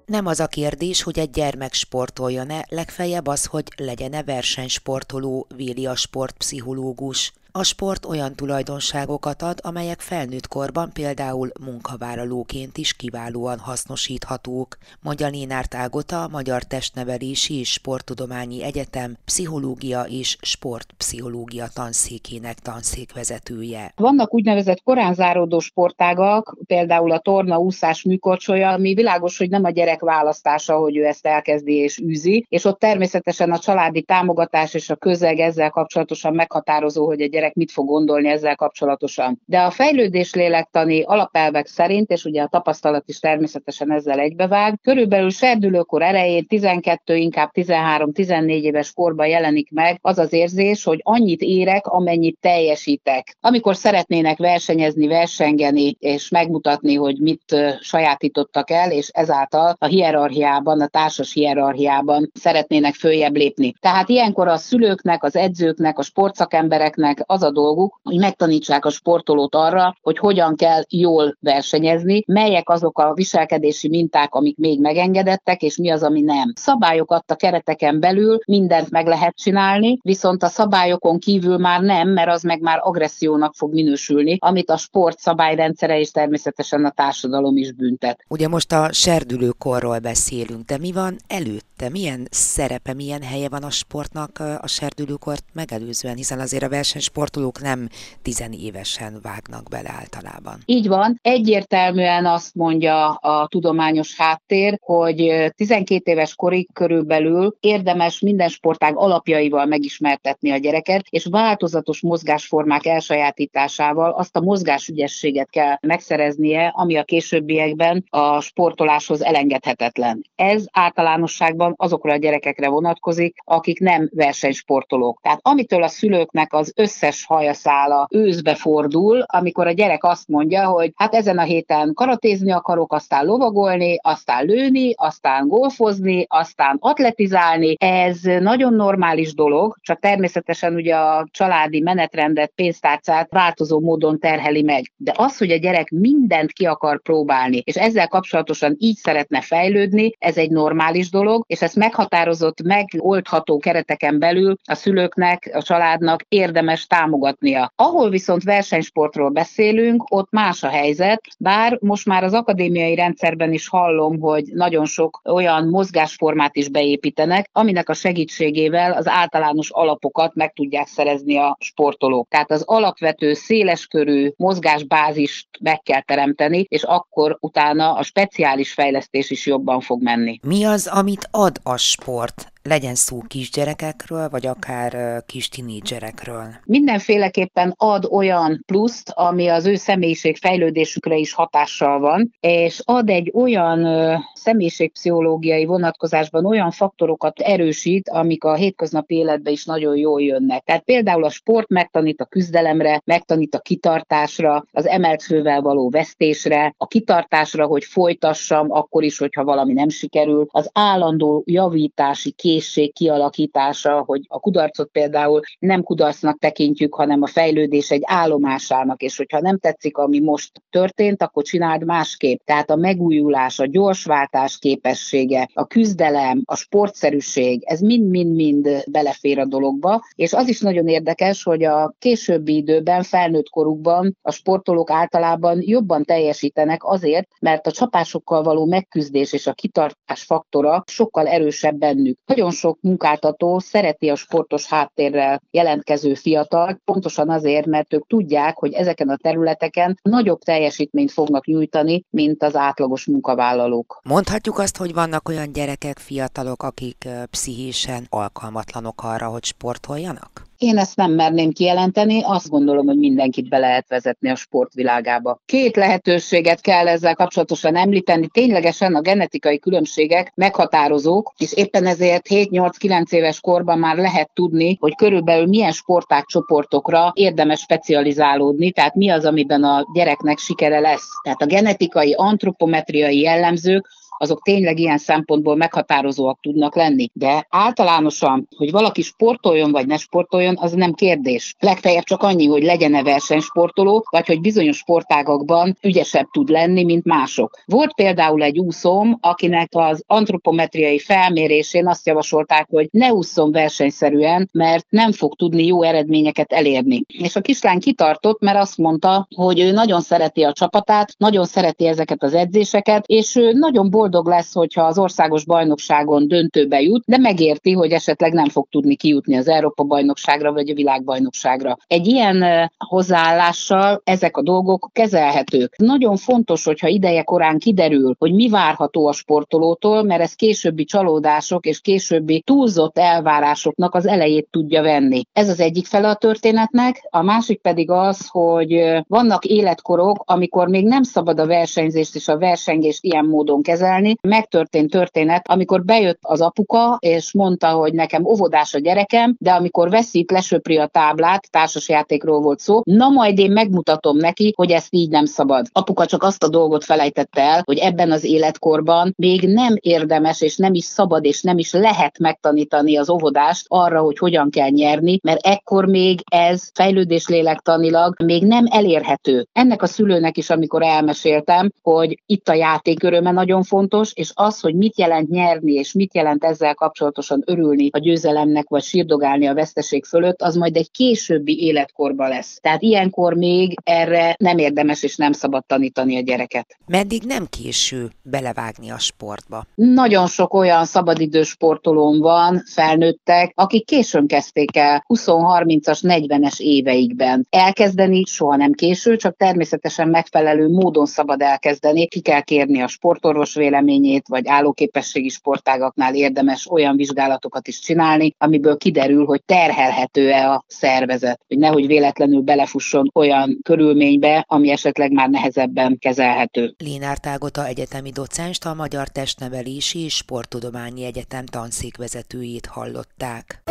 Nem 0.05 0.25
az 0.25 0.39
a 0.39 0.47
kérdés, 0.47 1.03
hogy 1.03 1.19
egy 1.19 1.29
gyermek 1.29 1.73
sportoljon-e, 1.73 2.65
legfeljebb 2.69 3.27
az, 3.27 3.45
hogy 3.45 3.67
legyen-e 3.77 4.23
versenysportoló, 4.23 5.47
véli 5.55 5.85
a 5.85 5.95
sportpszichológus. 5.95 7.33
A 7.55 7.63
sport 7.63 8.05
olyan 8.05 8.35
tulajdonságokat 8.35 9.41
ad, 9.41 9.59
amelyek 9.61 9.99
felnőtt 9.99 10.47
korban 10.47 10.89
például 10.93 11.49
munkavállalóként 11.65 12.77
is 12.77 12.93
kiválóan 12.93 13.59
hasznosíthatók, 13.59 14.77
mondja 15.01 15.27
Lénárt 15.27 15.75
Ágota, 15.75 16.27
Magyar 16.31 16.63
Testnevelési 16.63 17.59
és 17.59 17.71
Sporttudományi 17.71 18.63
Egyetem 18.63 19.17
pszichológia 19.25 20.01
és 20.01 20.37
sportpszichológia 20.41 21.65
tanszékének 21.73 22.59
tanszékvezetője. 22.59 23.91
Vannak 23.95 24.33
úgynevezett 24.33 24.83
korán 24.83 25.13
záródó 25.13 25.59
sportágak, 25.59 26.57
például 26.65 27.11
a 27.11 27.19
torna, 27.19 27.57
úszás, 27.57 28.03
műkorcsolya, 28.03 28.69
ami 28.69 28.93
világos, 28.93 29.37
hogy 29.37 29.49
nem 29.49 29.63
a 29.63 29.69
gyerek 29.69 29.99
választása, 29.99 30.77
hogy 30.77 30.97
ő 30.97 31.05
ezt 31.05 31.25
elkezdi 31.25 31.73
és 31.73 31.99
űzi, 31.99 32.45
és 32.49 32.65
ott 32.65 32.79
természetesen 32.79 33.51
a 33.51 33.59
családi 33.59 34.01
támogatás 34.01 34.73
és 34.73 34.89
a 34.89 34.95
közeg 34.95 35.39
ezzel 35.39 35.69
kapcsolatosan 35.69 36.33
meghatározó, 36.33 37.05
hogy 37.05 37.21
a 37.21 37.25
gyerek 37.25 37.41
gyerek 37.43 37.55
mit 37.55 37.71
fog 37.71 37.87
gondolni 37.87 38.29
ezzel 38.29 38.55
kapcsolatosan. 38.55 39.41
De 39.45 39.59
a 39.59 39.71
fejlődés 39.71 40.33
lélektani 40.33 41.01
alapelvek 41.01 41.67
szerint, 41.67 42.09
és 42.09 42.25
ugye 42.25 42.41
a 42.41 42.47
tapasztalat 42.47 43.03
is 43.05 43.19
természetesen 43.19 43.91
ezzel 43.91 44.19
egybevág, 44.19 44.79
körülbelül 44.81 45.29
serdülőkor 45.29 46.01
elején 46.01 46.47
12, 46.47 47.15
inkább 47.15 47.49
13-14 47.53 48.61
éves 48.61 48.93
korban 48.93 49.27
jelenik 49.27 49.71
meg 49.71 49.97
az 50.01 50.17
az 50.17 50.33
érzés, 50.33 50.83
hogy 50.83 50.99
annyit 51.03 51.41
érek, 51.41 51.87
amennyit 51.87 52.37
teljesítek. 52.39 53.37
Amikor 53.41 53.75
szeretnének 53.75 54.37
versenyezni, 54.37 55.07
versengeni, 55.07 55.95
és 55.99 56.29
megmutatni, 56.29 56.95
hogy 56.95 57.19
mit 57.19 57.55
sajátítottak 57.79 58.69
el, 58.71 58.91
és 58.91 59.07
ezáltal 59.07 59.75
a 59.79 59.85
hierarchiában, 59.85 60.81
a 60.81 60.87
társas 60.87 61.33
hierarchiában 61.33 62.31
szeretnének 62.33 62.93
följebb 62.93 63.35
lépni. 63.35 63.73
Tehát 63.79 64.09
ilyenkor 64.09 64.47
a 64.47 64.57
szülőknek, 64.57 65.23
az 65.23 65.35
edzőknek, 65.35 65.99
a 65.99 66.03
sportszakembereknek 66.13 67.23
az 67.33 67.43
a 67.43 67.51
dolguk, 67.51 67.99
hogy 68.03 68.17
megtanítsák 68.17 68.85
a 68.85 68.89
sportolót 68.89 69.55
arra, 69.55 69.95
hogy 70.01 70.17
hogyan 70.17 70.55
kell 70.55 70.83
jól 70.89 71.37
versenyezni, 71.39 72.23
melyek 72.27 72.69
azok 72.69 72.99
a 72.99 73.13
viselkedési 73.13 73.89
minták, 73.89 74.33
amik 74.33 74.57
még 74.57 74.81
megengedettek, 74.81 75.61
és 75.61 75.77
mi 75.77 75.89
az, 75.89 76.03
ami 76.03 76.21
nem. 76.21 76.53
Szabályok 76.55 77.11
adta 77.11 77.35
kereteken 77.35 77.99
belül 77.99 78.39
mindent 78.45 78.89
meg 78.89 79.07
lehet 79.07 79.35
csinálni, 79.35 79.97
viszont 80.01 80.43
a 80.43 80.47
szabályokon 80.47 81.19
kívül 81.19 81.57
már 81.57 81.81
nem, 81.81 82.09
mert 82.09 82.29
az 82.29 82.43
meg 82.43 82.61
már 82.61 82.79
agressziónak 82.81 83.55
fog 83.55 83.73
minősülni, 83.73 84.37
amit 84.39 84.69
a 84.69 84.77
sport 84.77 85.19
szabályrendszere 85.19 85.99
és 85.99 86.11
természetesen 86.11 86.85
a 86.85 86.91
társadalom 86.91 87.57
is 87.57 87.71
büntet. 87.71 88.25
Ugye 88.27 88.47
most 88.47 88.71
a 88.71 88.91
serdülőkorról 88.91 89.99
beszélünk, 89.99 90.65
de 90.65 90.77
mi 90.77 90.91
van 90.91 91.15
előtte? 91.27 91.89
Milyen 91.91 92.27
szerepe, 92.31 92.93
milyen 92.93 93.21
helye 93.21 93.49
van 93.49 93.63
a 93.63 93.69
sportnak 93.69 94.39
a 94.61 94.67
serdülőkort 94.67 95.43
megelőzően, 95.53 96.15
hiszen 96.15 96.39
azért 96.39 96.63
a 96.63 96.69
versenysport 96.69 97.22
sportolók 97.23 97.61
nem 97.61 97.87
tizenévesen 98.21 99.19
vágnak 99.21 99.69
bele 99.69 99.89
általában. 99.99 100.57
Így 100.65 100.87
van. 100.87 101.19
Egyértelműen 101.21 102.25
azt 102.25 102.55
mondja 102.55 103.09
a 103.09 103.47
tudományos 103.47 104.15
háttér, 104.17 104.77
hogy 104.81 105.51
12 105.55 106.11
éves 106.11 106.35
korig 106.35 106.73
körülbelül 106.73 107.55
érdemes 107.59 108.19
minden 108.19 108.47
sportág 108.47 108.97
alapjaival 108.97 109.65
megismertetni 109.65 110.51
a 110.51 110.57
gyereket, 110.57 111.01
és 111.09 111.25
változatos 111.25 112.01
mozgásformák 112.01 112.85
elsajátításával 112.85 114.11
azt 114.11 114.35
a 114.35 114.41
mozgásügyességet 114.41 115.49
kell 115.49 115.75
megszereznie, 115.81 116.71
ami 116.75 116.95
a 116.97 117.03
későbbiekben 117.03 118.03
a 118.09 118.41
sportoláshoz 118.41 119.23
elengedhetetlen. 119.23 120.21
Ez 120.35 120.65
általánosságban 120.71 121.73
azokra 121.77 122.13
a 122.13 122.17
gyerekekre 122.17 122.69
vonatkozik, 122.69 123.37
akik 123.43 123.79
nem 123.79 124.09
versenysportolók. 124.13 125.19
Tehát 125.21 125.39
amitől 125.41 125.83
a 125.83 125.87
szülőknek 125.87 126.53
az 126.53 126.73
összes 126.75 127.12
összes 127.13 127.25
hajaszála 127.25 128.07
őszbe 128.11 128.55
fordul, 128.55 129.23
amikor 129.27 129.67
a 129.67 129.71
gyerek 129.71 130.03
azt 130.03 130.27
mondja, 130.27 130.67
hogy 130.67 130.91
hát 130.95 131.13
ezen 131.13 131.37
a 131.37 131.41
héten 131.41 131.93
karatézni 131.93 132.51
akarok, 132.51 132.93
aztán 132.93 133.25
lovagolni, 133.25 133.97
aztán 134.01 134.45
lőni, 134.45 134.93
aztán 134.95 135.47
golfozni, 135.47 136.25
aztán 136.29 136.77
atletizálni. 136.79 137.75
Ez 137.79 138.21
nagyon 138.21 138.73
normális 138.73 139.33
dolog, 139.33 139.77
csak 139.81 139.99
természetesen 139.99 140.73
ugye 140.73 140.95
a 140.95 141.27
családi 141.31 141.79
menetrendet, 141.79 142.51
pénztárcát 142.55 143.27
változó 143.31 143.79
módon 143.79 144.19
terheli 144.19 144.61
meg. 144.61 144.91
De 144.97 145.13
az, 145.15 145.37
hogy 145.37 145.51
a 145.51 145.57
gyerek 145.57 145.89
mindent 145.89 146.51
ki 146.51 146.65
akar 146.65 147.01
próbálni, 147.01 147.61
és 147.65 147.75
ezzel 147.75 148.07
kapcsolatosan 148.07 148.75
így 148.77 148.95
szeretne 148.95 149.41
fejlődni, 149.41 150.11
ez 150.19 150.37
egy 150.37 150.51
normális 150.51 151.09
dolog, 151.09 151.43
és 151.47 151.61
ezt 151.61 151.75
meghatározott, 151.75 152.61
megoldható 152.61 153.57
kereteken 153.57 154.19
belül 154.19 154.55
a 154.63 154.75
szülőknek, 154.75 155.49
a 155.53 155.61
családnak 155.61 156.25
érdemes 156.27 156.87
támogatnia. 156.93 157.71
Ahol 157.75 158.09
viszont 158.09 158.43
versenysportról 158.43 159.29
beszélünk, 159.29 160.03
ott 160.09 160.31
más 160.31 160.63
a 160.63 160.67
helyzet, 160.67 161.21
bár 161.39 161.77
most 161.81 162.05
már 162.05 162.23
az 162.23 162.33
akadémiai 162.33 162.95
rendszerben 162.95 163.53
is 163.53 163.67
hallom, 163.67 164.19
hogy 164.19 164.43
nagyon 164.53 164.85
sok 164.85 165.21
olyan 165.23 165.67
mozgásformát 165.67 166.55
is 166.55 166.69
beépítenek, 166.69 167.49
aminek 167.51 167.89
a 167.89 167.93
segítségével 167.93 168.91
az 168.91 169.07
általános 169.07 169.69
alapokat 169.69 170.35
meg 170.35 170.53
tudják 170.53 170.87
szerezni 170.87 171.37
a 171.37 171.57
sportolók. 171.59 172.27
Tehát 172.29 172.51
az 172.51 172.63
alapvető 172.65 173.33
széleskörű 173.33 174.31
mozgásbázist 174.37 175.47
meg 175.59 175.81
kell 175.81 176.01
teremteni, 176.01 176.65
és 176.69 176.83
akkor 176.83 177.37
utána 177.39 177.93
a 177.93 178.03
speciális 178.03 178.73
fejlesztés 178.73 179.29
is 179.29 179.45
jobban 179.45 179.79
fog 179.79 180.03
menni. 180.03 180.39
Mi 180.47 180.65
az, 180.65 180.87
amit 180.87 181.27
ad 181.31 181.59
a 181.63 181.77
sport? 181.77 182.52
Legyen 182.63 182.95
szó 182.95 183.21
kisgyerekekről, 183.27 184.29
vagy 184.29 184.45
akár 184.45 185.23
kis 185.25 185.49
tinédzserekről? 185.49 186.47
Mindenféleképpen 186.65 187.73
ad 187.77 188.05
olyan 188.11 188.63
pluszt, 188.65 189.09
ami 189.09 189.47
az 189.47 189.65
ő 189.65 189.75
személyiség 189.75 190.37
fejlődésükre 190.37 191.15
is 191.15 191.33
hatással 191.33 191.99
van, 191.99 192.33
és 192.39 192.81
ad 192.85 193.09
egy 193.09 193.31
olyan 193.33 193.87
személyiségpszichológiai 194.33 195.65
vonatkozásban 195.65 196.45
olyan 196.45 196.71
faktorokat 196.71 197.39
erősít, 197.39 198.09
amik 198.09 198.43
a 198.43 198.55
hétköznapi 198.55 199.15
életben 199.15 199.53
is 199.53 199.65
nagyon 199.65 199.97
jól 199.97 200.21
jönnek. 200.21 200.63
Tehát 200.63 200.83
például 200.83 201.23
a 201.23 201.29
sport 201.29 201.69
megtanít 201.69 202.21
a 202.21 202.25
küzdelemre, 202.25 203.01
megtanít 203.05 203.55
a 203.55 203.59
kitartásra, 203.59 204.65
az 204.71 204.87
emelt 204.87 205.23
fővel 205.23 205.61
való 205.61 205.89
vesztésre, 205.89 206.73
a 206.77 206.87
kitartásra, 206.87 207.65
hogy 207.65 207.83
folytassam, 207.83 208.71
akkor 208.71 209.03
is, 209.03 209.17
hogyha 209.17 209.43
valami 209.43 209.73
nem 209.73 209.89
sikerül, 209.89 210.47
az 210.51 210.69
állandó 210.73 211.43
javítási 211.45 212.31
kép 212.31 212.52
készség 212.53 212.93
kialakítása, 212.93 214.03
hogy 214.05 214.21
a 214.27 214.39
kudarcot 214.39 214.89
például 214.91 215.39
nem 215.59 215.83
kudarcnak 215.83 216.39
tekintjük, 216.39 216.93
hanem 216.95 217.21
a 217.21 217.27
fejlődés 217.27 217.91
egy 217.91 218.01
állomásának, 218.05 219.01
és 219.01 219.17
hogyha 219.17 219.39
nem 219.39 219.57
tetszik, 219.57 219.97
ami 219.97 220.19
most 220.19 220.51
történt, 220.69 221.21
akkor 221.21 221.43
csináld 221.43 221.85
másképp. 221.85 222.39
Tehát 222.45 222.69
a 222.69 222.75
megújulás, 222.75 223.59
a 223.59 223.65
gyorsváltás 223.65 224.57
képessége, 224.59 225.49
a 225.53 225.65
küzdelem, 225.65 226.41
a 226.45 226.55
sportszerűség, 226.55 227.63
ez 227.65 227.79
mind-mind-mind 227.79 228.83
belefér 228.91 229.39
a 229.39 229.45
dologba, 229.45 230.01
és 230.15 230.33
az 230.33 230.47
is 230.47 230.59
nagyon 230.59 230.87
érdekes, 230.87 231.43
hogy 231.43 231.63
a 231.63 231.93
későbbi 231.99 232.55
időben, 232.55 233.03
felnőtt 233.03 233.49
korukban 233.49 234.17
a 234.21 234.31
sportolók 234.31 234.91
általában 234.91 235.57
jobban 235.61 236.03
teljesítenek 236.03 236.83
azért, 236.83 237.27
mert 237.39 237.67
a 237.67 237.71
csapásokkal 237.71 238.43
való 238.43 238.65
megküzdés 238.65 239.33
és 239.33 239.47
a 239.47 239.53
kitartás 239.53 240.23
faktora 240.23 240.83
sokkal 240.87 241.27
erősebb 241.27 241.75
bennük. 241.75 242.17
Nagyon 242.25 242.42
nagyon 242.43 242.57
sok 242.59 242.77
munkáltató 242.81 243.59
szereti 243.59 244.09
a 244.09 244.15
sportos 244.15 244.65
háttérrel 244.65 245.41
jelentkező 245.51 246.13
fiatal, 246.13 246.81
pontosan 246.85 247.29
azért, 247.29 247.65
mert 247.65 247.93
ők 247.93 248.07
tudják, 248.07 248.57
hogy 248.57 248.73
ezeken 248.73 249.09
a 249.09 249.17
területeken 249.17 249.99
nagyobb 250.01 250.39
teljesítményt 250.39 251.11
fognak 251.11 251.45
nyújtani, 251.45 252.03
mint 252.09 252.43
az 252.43 252.55
átlagos 252.55 253.05
munkavállalók. 253.05 253.99
Mondhatjuk 254.03 254.57
azt, 254.59 254.77
hogy 254.77 254.93
vannak 254.93 255.29
olyan 255.29 255.51
gyerekek, 255.51 255.97
fiatalok, 255.97 256.63
akik 256.63 257.07
pszichésen 257.31 258.05
alkalmatlanok 258.09 259.03
arra, 259.03 259.27
hogy 259.27 259.43
sportoljanak? 259.43 260.51
Én 260.63 260.77
ezt 260.77 260.95
nem 260.95 261.11
merném 261.11 261.51
kijelenteni, 261.51 262.21
azt 262.23 262.49
gondolom, 262.49 262.85
hogy 262.85 262.97
mindenkit 262.97 263.49
be 263.49 263.57
lehet 263.57 263.89
vezetni 263.89 264.29
a 264.29 264.35
sportvilágába. 264.35 265.39
Két 265.45 265.75
lehetőséget 265.75 266.61
kell 266.61 266.87
ezzel 266.87 267.15
kapcsolatosan 267.15 267.75
említeni. 267.75 268.27
Ténylegesen 268.27 268.95
a 268.95 269.01
genetikai 269.01 269.59
különbségek 269.59 270.31
meghatározók, 270.35 271.33
és 271.37 271.53
éppen 271.53 271.85
ezért 271.85 272.25
7-8-9 272.29 273.11
éves 273.11 273.39
korban 273.39 273.79
már 273.79 273.95
lehet 273.95 274.29
tudni, 274.33 274.77
hogy 274.79 274.95
körülbelül 274.95 275.47
milyen 275.47 275.71
sporták 275.71 276.25
csoportokra 276.25 277.11
érdemes 277.13 277.59
specializálódni, 277.59 278.71
tehát 278.71 278.95
mi 278.95 279.09
az, 279.09 279.25
amiben 279.25 279.63
a 279.63 279.85
gyereknek 279.93 280.37
sikere 280.37 280.79
lesz. 280.79 281.07
Tehát 281.23 281.41
a 281.41 281.45
genetikai, 281.45 282.13
antropometriai 282.17 283.19
jellemzők 283.19 283.87
azok 284.17 284.41
tényleg 284.41 284.79
ilyen 284.79 284.97
szempontból 284.97 285.55
meghatározóak 285.55 286.39
tudnak 286.41 286.75
lenni. 286.75 287.09
De 287.13 287.47
általánosan, 287.49 288.47
hogy 288.55 288.71
valaki 288.71 289.01
sportoljon 289.01 289.71
vagy 289.71 289.87
ne 289.87 289.97
sportoljon, 289.97 290.57
az 290.59 290.71
nem 290.71 290.93
kérdés. 290.93 291.55
Legfeljebb 291.59 292.03
csak 292.03 292.23
annyi, 292.23 292.45
hogy 292.45 292.63
legyen-e 292.63 293.03
versenysportoló, 293.03 294.05
vagy 294.09 294.27
hogy 294.27 294.41
bizonyos 294.41 294.77
sportágakban 294.77 295.77
ügyesebb 295.81 296.27
tud 296.31 296.49
lenni, 296.49 296.83
mint 296.83 297.05
mások. 297.05 297.59
Volt 297.65 297.93
például 297.93 298.43
egy 298.43 298.59
úszóm, 298.59 299.17
akinek 299.21 299.69
az 299.71 300.03
antropometriai 300.07 300.99
felmérésén 300.99 301.87
azt 301.87 302.07
javasolták, 302.07 302.67
hogy 302.69 302.87
ne 302.91 303.13
ússzon 303.13 303.51
versenyszerűen, 303.51 304.49
mert 304.51 304.85
nem 304.89 305.11
fog 305.11 305.35
tudni 305.35 305.65
jó 305.65 305.83
eredményeket 305.83 306.51
elérni. 306.51 307.03
És 307.07 307.35
a 307.35 307.41
kislány 307.41 307.79
kitartott, 307.79 308.41
mert 308.41 308.57
azt 308.57 308.77
mondta, 308.77 309.27
hogy 309.35 309.59
ő 309.59 309.71
nagyon 309.71 310.01
szereti 310.01 310.43
a 310.43 310.53
csapatát, 310.53 311.13
nagyon 311.17 311.45
szereti 311.45 311.87
ezeket 311.87 312.23
az 312.23 312.33
edzéseket, 312.33 313.05
és 313.05 313.35
ő 313.35 313.51
nagyon 313.53 313.89
boldog 313.89 314.02
boldog 314.03 314.27
lesz, 314.27 314.53
hogyha 314.53 314.83
az 314.83 314.97
országos 314.97 315.45
bajnokságon 315.45 316.27
döntőbe 316.27 316.81
jut, 316.81 317.03
de 317.05 317.17
megérti, 317.17 317.71
hogy 317.71 317.91
esetleg 317.91 318.33
nem 318.33 318.49
fog 318.49 318.67
tudni 318.69 318.95
kijutni 318.95 319.35
az 319.35 319.47
Európa 319.47 319.83
bajnokságra 319.83 320.53
vagy 320.53 320.69
a 320.69 320.73
világbajnokságra. 320.73 321.77
Egy 321.87 322.07
ilyen 322.07 322.69
hozzáállással 322.77 324.01
ezek 324.03 324.37
a 324.37 324.41
dolgok 324.41 324.89
kezelhetők. 324.93 325.77
Nagyon 325.77 326.15
fontos, 326.15 326.65
hogyha 326.65 326.87
ideje 326.87 327.23
korán 327.23 327.59
kiderül, 327.59 328.15
hogy 328.19 328.33
mi 328.33 328.49
várható 328.49 329.07
a 329.07 329.11
sportolótól, 329.13 330.03
mert 330.03 330.21
ez 330.21 330.33
későbbi 330.33 330.83
csalódások 330.83 331.65
és 331.65 331.81
későbbi 331.81 332.41
túlzott 332.45 332.97
elvárásoknak 332.97 333.95
az 333.95 334.07
elejét 334.07 334.47
tudja 334.51 334.81
venni. 334.81 335.21
Ez 335.33 335.49
az 335.49 335.59
egyik 335.59 335.85
fele 335.85 336.09
a 336.09 336.15
történetnek, 336.15 337.07
a 337.09 337.21
másik 337.21 337.61
pedig 337.61 337.89
az, 337.89 338.27
hogy 338.27 339.01
vannak 339.07 339.45
életkorok, 339.45 340.23
amikor 340.25 340.67
még 340.67 340.85
nem 340.85 341.03
szabad 341.03 341.39
a 341.39 341.47
versenyzést 341.47 342.15
és 342.15 342.27
a 342.27 342.37
versengést 342.37 343.03
ilyen 343.03 343.25
módon 343.25 343.61
kezelni, 343.61 343.91
mesélni. 343.93 344.17
Megtörtént 344.21 344.89
történet, 344.89 345.47
amikor 345.47 345.83
bejött 345.83 346.19
az 346.21 346.41
apuka, 346.41 346.97
és 346.99 347.33
mondta, 347.33 347.67
hogy 347.67 347.93
nekem 347.93 348.25
óvodás 348.25 348.73
a 348.73 348.79
gyerekem, 348.79 349.35
de 349.39 349.51
amikor 349.51 349.89
veszít, 349.89 350.31
lesöpri 350.31 350.77
a 350.77 350.87
táblát, 350.87 351.51
társasjátékról 351.51 352.41
volt 352.41 352.59
szó, 352.59 352.81
na 352.83 353.09
majd 353.09 353.39
én 353.39 353.51
megmutatom 353.51 354.17
neki, 354.17 354.53
hogy 354.55 354.71
ezt 354.71 354.93
így 354.93 355.09
nem 355.09 355.25
szabad. 355.25 355.65
Apuka 355.71 356.05
csak 356.05 356.23
azt 356.23 356.43
a 356.43 356.49
dolgot 356.49 356.83
felejtette 356.83 357.41
el, 357.41 357.61
hogy 357.65 357.77
ebben 357.77 358.11
az 358.11 358.23
életkorban 358.23 359.13
még 359.17 359.41
nem 359.47 359.75
érdemes, 359.79 360.41
és 360.41 360.57
nem 360.57 360.73
is 360.73 360.83
szabad, 360.83 361.25
és 361.25 361.41
nem 361.41 361.57
is 361.57 361.73
lehet 361.73 362.19
megtanítani 362.19 362.97
az 362.97 363.09
óvodást 363.09 363.65
arra, 363.67 364.01
hogy 364.01 364.17
hogyan 364.17 364.49
kell 364.49 364.69
nyerni, 364.69 365.19
mert 365.23 365.45
ekkor 365.45 365.85
még 365.85 366.21
ez 366.31 366.69
fejlődés 366.73 367.27
lélektanilag 367.27 368.23
még 368.23 368.43
nem 368.43 368.65
elérhető. 368.69 369.47
Ennek 369.51 369.81
a 369.81 369.85
szülőnek 369.85 370.37
is, 370.37 370.49
amikor 370.49 370.83
elmeséltem, 370.83 371.71
hogy 371.81 372.21
itt 372.25 372.49
a 372.49 372.53
játék 372.53 373.03
öröme 373.03 373.31
nagyon 373.31 373.63
fontos, 373.63 373.82
fontos, 373.89 374.11
és 374.13 374.31
az, 374.33 374.59
hogy 374.59 374.75
mit 374.75 374.97
jelent 374.97 375.29
nyerni, 375.29 375.73
és 375.73 375.93
mit 375.93 376.15
jelent 376.15 376.43
ezzel 376.43 376.73
kapcsolatosan 376.73 377.43
örülni 377.45 377.89
a 377.91 377.99
győzelemnek, 377.99 378.69
vagy 378.69 378.83
sírdogálni 378.83 379.47
a 379.47 379.53
veszteség 379.53 380.05
fölött, 380.05 380.41
az 380.41 380.55
majd 380.55 380.75
egy 380.75 380.91
későbbi 380.91 381.63
életkorban 381.63 382.29
lesz. 382.29 382.57
Tehát 382.61 382.81
ilyenkor 382.81 383.33
még 383.33 383.75
erre 383.83 384.35
nem 384.39 384.57
érdemes 384.57 385.03
és 385.03 385.15
nem 385.15 385.31
szabad 385.31 385.65
tanítani 385.65 386.17
a 386.17 386.21
gyereket. 386.21 386.77
Meddig 386.85 387.23
nem 387.23 387.45
késő 387.49 388.09
belevágni 388.21 388.89
a 388.89 388.99
sportba? 388.99 389.65
Nagyon 389.75 390.27
sok 390.27 390.53
olyan 390.53 390.85
szabadidős 390.85 391.47
sportolón 391.47 392.19
van, 392.19 392.63
felnőttek, 392.73 393.51
akik 393.55 393.85
későn 393.85 394.27
kezdték 394.27 394.77
el 394.77 395.05
20-30-as, 395.07 395.99
40-es 396.01 396.59
éveikben. 396.59 397.47
Elkezdeni 397.49 398.23
soha 398.25 398.55
nem 398.55 398.71
késő, 398.71 399.15
csak 399.15 399.37
természetesen 399.37 400.07
megfelelő 400.07 400.67
módon 400.67 401.05
szabad 401.05 401.41
elkezdeni, 401.41 402.07
ki 402.07 402.19
kell 402.19 402.41
kérni 402.41 402.81
a 402.81 402.87
sportorvos 402.87 403.55
véleményét, 403.55 403.71
véleményét, 403.73 404.27
vagy 404.27 404.47
állóképességi 404.47 405.29
sportágaknál 405.29 406.15
érdemes 406.15 406.71
olyan 406.71 406.95
vizsgálatokat 406.95 407.67
is 407.67 407.79
csinálni, 407.79 408.35
amiből 408.37 408.77
kiderül, 408.77 409.25
hogy 409.25 409.43
terhelhető-e 409.45 410.51
a 410.51 410.63
szervezet, 410.67 411.39
hogy 411.47 411.57
nehogy 411.57 411.87
véletlenül 411.87 412.41
belefusson 412.41 413.09
olyan 413.13 413.59
körülménybe, 413.63 414.45
ami 414.47 414.69
esetleg 414.69 415.11
már 415.11 415.29
nehezebben 415.29 415.97
kezelhető. 415.99 416.73
Lénár 416.77 417.17
Tágota 417.17 417.65
egyetemi 417.65 418.09
docenst 418.09 418.65
a 418.65 418.73
Magyar 418.73 419.07
Testnevelési 419.07 419.99
és 419.99 420.13
Sporttudományi 420.13 421.05
Egyetem 421.05 421.45
tanszékvezetőjét 421.45 422.65
hallották. 422.65 423.63